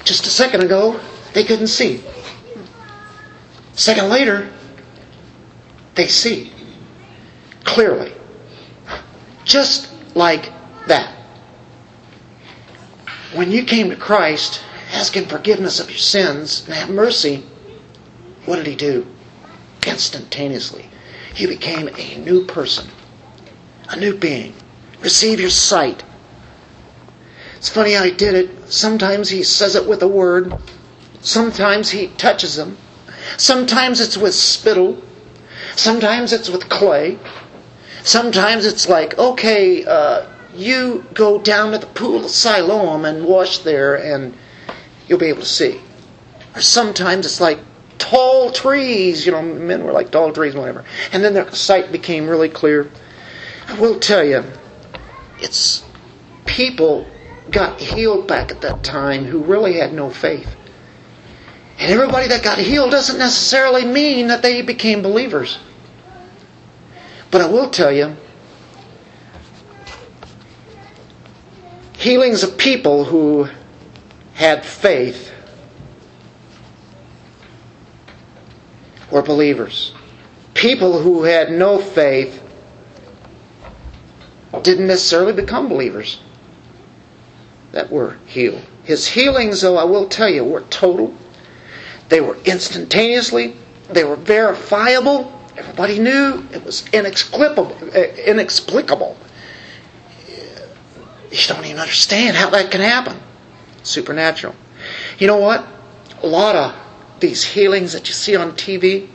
[0.04, 1.00] Just a second ago,
[1.34, 2.04] they couldn't see.
[3.74, 4.52] A second later,
[5.96, 6.52] they see
[7.64, 8.14] clearly.
[9.44, 10.52] Just like
[10.88, 11.15] that.
[13.36, 14.62] When you came to Christ,
[14.94, 17.44] asking forgiveness of your sins and have mercy,
[18.46, 19.06] what did he do?
[19.86, 20.90] Instantaneously.
[21.36, 22.88] You became a new person,
[23.90, 24.54] a new being.
[25.02, 26.02] Receive your sight.
[27.58, 28.72] It's funny how he did it.
[28.72, 30.56] Sometimes he says it with a word,
[31.20, 32.78] sometimes he touches them,
[33.36, 35.02] sometimes it's with spittle,
[35.76, 37.20] sometimes it's with clay,
[38.04, 40.26] sometimes it's like, okay, uh,
[40.58, 44.36] you go down to the pool of Siloam and wash there and
[45.08, 45.82] you'll be able to see.
[46.56, 47.60] Or sometimes it's like
[47.98, 50.86] tall trees, you know, men were like tall trees, whatever.
[51.12, 52.90] And then their sight became really clear.
[53.68, 54.44] I will tell you,
[55.40, 55.84] it's
[56.46, 57.08] people
[57.52, 60.56] got healed back at that time who really had no faith.
[61.78, 65.58] And everybody that got healed doesn't necessarily mean that they became believers.
[67.32, 68.16] But I will tell you,
[72.06, 73.50] healings of people who
[74.36, 75.32] had faith
[79.10, 79.92] were believers.
[80.54, 82.44] People who had no faith
[84.62, 86.20] didn't necessarily become believers
[87.72, 88.62] that were healed.
[88.84, 91.12] His healings, though, I will tell you, were total.
[92.10, 93.58] They were instantaneously.
[93.90, 95.32] They were verifiable.
[95.58, 97.76] Everybody knew it was eh, inexplicable.
[97.84, 99.18] Inexplicable.
[101.36, 103.20] You don't even understand how that can happen.
[103.84, 104.56] Supernatural.
[105.20, 105.68] You know what?
[106.24, 106.74] A lot of
[107.20, 109.10] these healings that you see on TV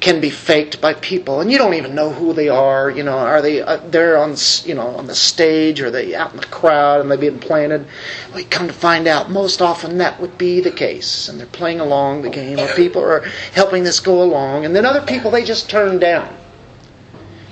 [0.00, 2.90] can be faked by people, and you don't even know who they are.
[2.90, 4.34] You know, are they uh, they're on
[4.64, 7.38] you know on the stage, or are they out in the crowd, and they're being
[7.38, 7.86] planted?
[8.34, 11.80] We come to find out most often that would be the case, and they're playing
[11.80, 13.20] along the game, or people are
[13.52, 16.34] helping this go along, and then other people they just turn down.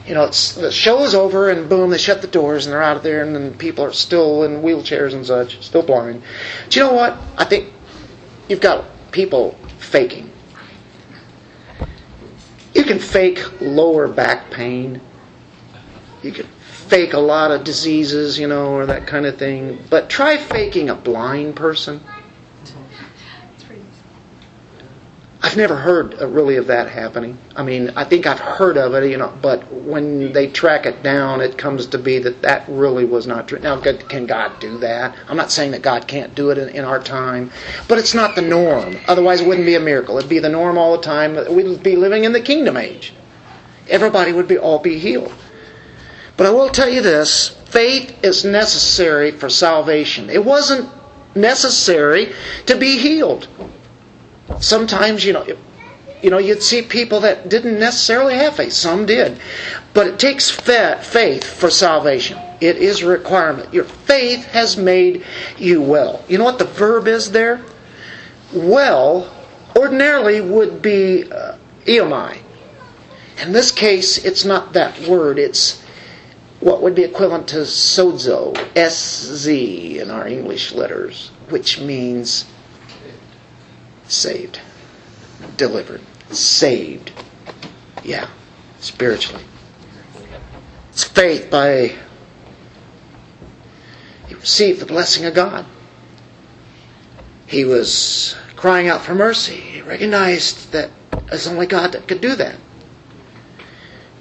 [0.08, 2.82] You know, it's, the show is over, and boom, they shut the doors, and they're
[2.82, 6.22] out of there, and then people are still in wheelchairs and such, still blind.
[6.64, 7.18] But you know what?
[7.36, 7.70] I think
[8.48, 10.30] you've got people faking.
[12.74, 15.02] You can fake lower back pain.
[16.22, 19.78] You can fake a lot of diseases, you know, or that kind of thing.
[19.90, 22.00] But try faking a blind person.
[25.40, 27.38] I've never heard really of that happening.
[27.54, 31.04] I mean, I think I've heard of it, you know, but when they track it
[31.04, 33.60] down, it comes to be that that really was not true.
[33.60, 35.14] Now, can God do that?
[35.28, 37.52] I'm not saying that God can't do it in, in our time,
[37.86, 38.96] but it's not the norm.
[39.06, 40.18] Otherwise, it wouldn't be a miracle.
[40.18, 41.36] It'd be the norm all the time.
[41.54, 43.14] We'd be living in the kingdom age.
[43.88, 45.32] Everybody would be all be healed.
[46.36, 50.30] But I will tell you this: faith is necessary for salvation.
[50.30, 50.90] It wasn't
[51.36, 52.32] necessary
[52.66, 53.46] to be healed
[54.60, 55.46] sometimes you know
[56.22, 58.72] you know you'd see people that didn't necessarily have faith.
[58.72, 59.38] Some did.
[59.94, 62.38] But it takes faith for salvation.
[62.60, 63.72] It is a requirement.
[63.72, 65.24] Your faith has made
[65.56, 66.24] you well.
[66.28, 67.60] You know what the verb is there?
[68.52, 69.32] Well
[69.76, 72.38] ordinarily would be uh, iaomai
[73.42, 75.38] in this case it's not that word.
[75.38, 75.82] It's
[76.60, 82.46] what would be equivalent to sozo sz in our english letters which means
[84.08, 84.60] saved,
[85.56, 86.00] delivered,
[86.30, 87.12] saved.
[88.02, 88.28] Yeah,
[88.80, 89.44] spiritually.
[90.90, 91.94] It's faith by
[94.26, 95.66] he received the blessing of God.
[97.46, 99.56] He was crying out for mercy.
[99.56, 100.90] He recognized that
[101.30, 102.56] it's only God that could do that.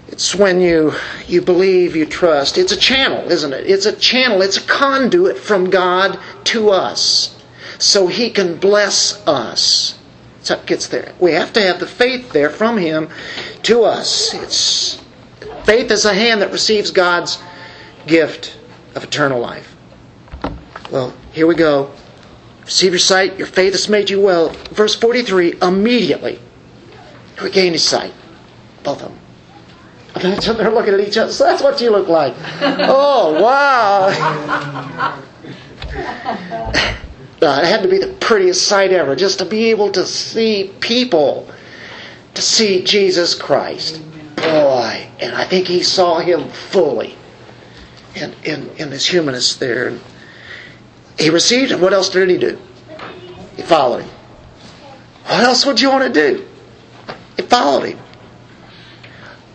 [0.07, 0.93] It's when you
[1.27, 2.57] you believe, you trust.
[2.57, 3.69] It's a channel, isn't it?
[3.69, 4.41] It's a channel.
[4.41, 7.36] It's a conduit from God to us
[7.79, 9.97] so he can bless us.
[10.37, 11.13] That's how it gets there.
[11.19, 13.09] We have to have the faith there from Him
[13.63, 14.33] to us.
[14.33, 15.03] It's
[15.65, 17.41] faith is a hand that receives God's
[18.05, 18.57] gift
[18.95, 19.75] of eternal life.
[20.89, 21.91] Well, here we go.
[22.63, 23.37] Receive your sight.
[23.37, 24.49] Your faith has made you well.
[24.71, 26.39] Verse 43 immediately
[27.41, 28.13] he gained his sight.
[28.83, 29.19] Both of them.
[30.15, 31.31] Imagine they're looking at each other.
[31.31, 32.33] So that's what you look like.
[32.89, 35.23] Oh, wow.
[37.41, 40.73] Uh, it had to be the prettiest sight ever, just to be able to see
[40.79, 41.47] people,
[42.33, 44.01] to see Jesus Christ.
[44.35, 47.15] Boy, and I think he saw him fully
[48.15, 49.97] in, in, in his humanness there.
[51.19, 51.81] He received him.
[51.81, 52.59] What else did he do?
[53.55, 54.09] He followed him.
[55.25, 56.47] What else would you want to do?
[57.35, 57.99] He followed him.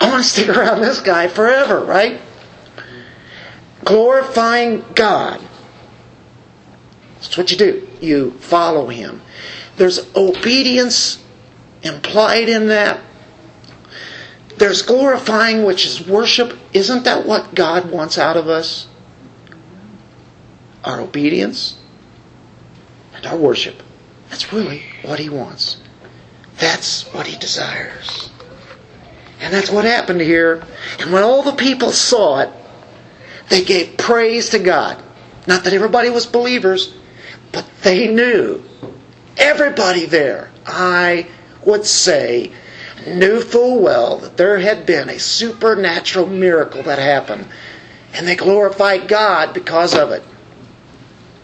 [0.00, 2.20] I want to stick around this guy forever, right?
[3.84, 5.40] Glorifying God.
[7.22, 7.88] That's what you do.
[8.00, 9.22] You follow him.
[9.76, 11.22] There's obedience
[11.82, 13.00] implied in that.
[14.58, 16.58] There's glorifying, which is worship.
[16.72, 18.88] Isn't that what God wants out of us?
[20.84, 21.78] Our obedience
[23.14, 23.82] and our worship.
[24.28, 25.80] That's really what he wants.
[26.58, 28.30] That's what he desires.
[29.40, 30.64] And that's what happened here.
[30.98, 32.50] And when all the people saw it,
[33.48, 35.00] they gave praise to God.
[35.46, 36.94] Not that everybody was believers,
[37.52, 38.62] but they knew.
[39.36, 41.28] Everybody there, I
[41.64, 42.52] would say,
[43.06, 47.46] knew full well that there had been a supernatural miracle that happened.
[48.14, 50.22] And they glorified God because of it.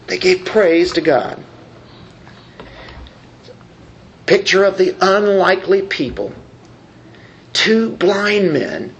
[0.07, 1.43] They gave praise to God.
[4.25, 6.33] Picture of the unlikely people.
[7.53, 8.95] Two blind men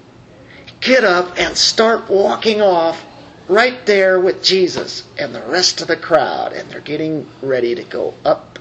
[0.82, 3.06] get up and start walking off
[3.50, 7.84] right there with Jesus and the rest of the crowd, and they're getting ready to
[7.84, 8.60] go up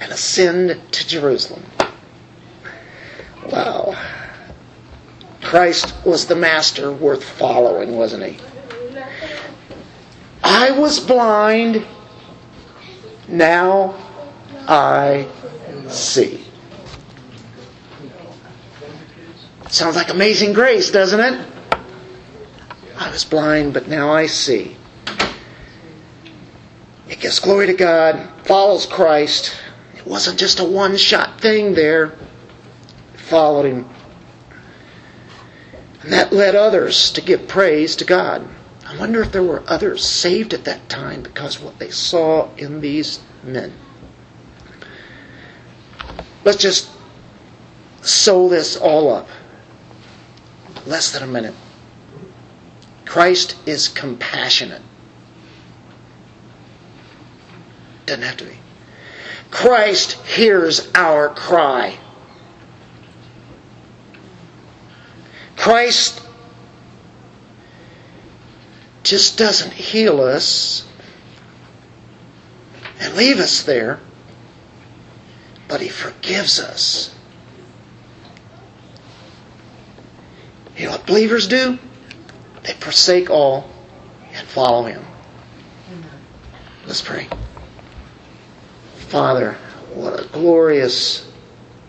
[0.00, 1.62] and ascend to Jerusalem.
[3.46, 3.94] Wow.
[5.42, 8.38] Christ was the master worth following, wasn't he?
[10.42, 11.86] I was blind,
[13.28, 13.94] now
[14.66, 15.28] I
[15.88, 16.42] see.
[19.68, 21.53] Sounds like amazing grace, doesn't it?
[22.96, 24.76] I was blind, but now I see.
[27.08, 29.56] It gives glory to God, follows Christ.
[29.96, 32.06] It wasn't just a one shot thing there,
[33.14, 33.88] it followed Him.
[36.02, 38.46] And that led others to give praise to God.
[38.86, 42.80] I wonder if there were others saved at that time because what they saw in
[42.80, 43.72] these men.
[46.44, 46.90] Let's just
[48.02, 49.28] sew this all up.
[50.86, 51.54] Less than a minute.
[53.14, 54.82] Christ is compassionate.
[58.06, 58.58] Doesn't have to be.
[59.52, 61.96] Christ hears our cry.
[65.54, 66.26] Christ
[69.04, 70.84] just doesn't heal us
[72.98, 74.00] and leave us there,
[75.68, 77.14] but He forgives us.
[80.76, 81.78] You know what believers do?
[82.64, 83.70] They forsake all
[84.32, 85.04] and follow Him.
[86.86, 87.28] Let's pray.
[88.96, 89.52] Father,
[89.92, 91.30] what a glorious,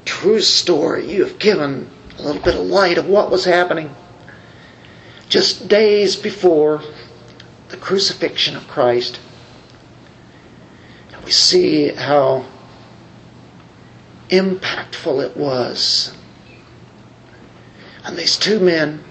[0.05, 1.11] true story.
[1.11, 3.93] You have given a little bit of light of what was happening
[5.27, 6.81] just days before
[7.69, 9.19] the crucifixion of Christ.
[11.11, 12.45] And we see how
[14.29, 16.15] impactful it was.
[18.03, 19.03] And these two men,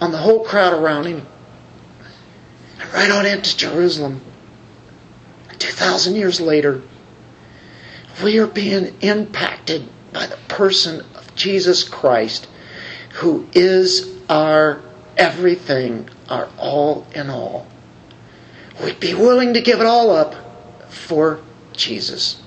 [0.00, 1.26] on the whole crowd around him,
[2.80, 4.20] and right on into Jerusalem.
[5.58, 6.82] 2,000 years later,
[8.24, 12.48] we are being impacted by the person of Jesus Christ,
[13.14, 14.80] who is our
[15.16, 17.66] everything, our all in all.
[18.82, 20.34] We'd be willing to give it all up
[20.90, 21.40] for
[21.72, 22.40] Jesus.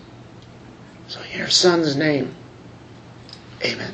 [1.07, 2.33] So in your son's name,
[3.63, 3.93] amen.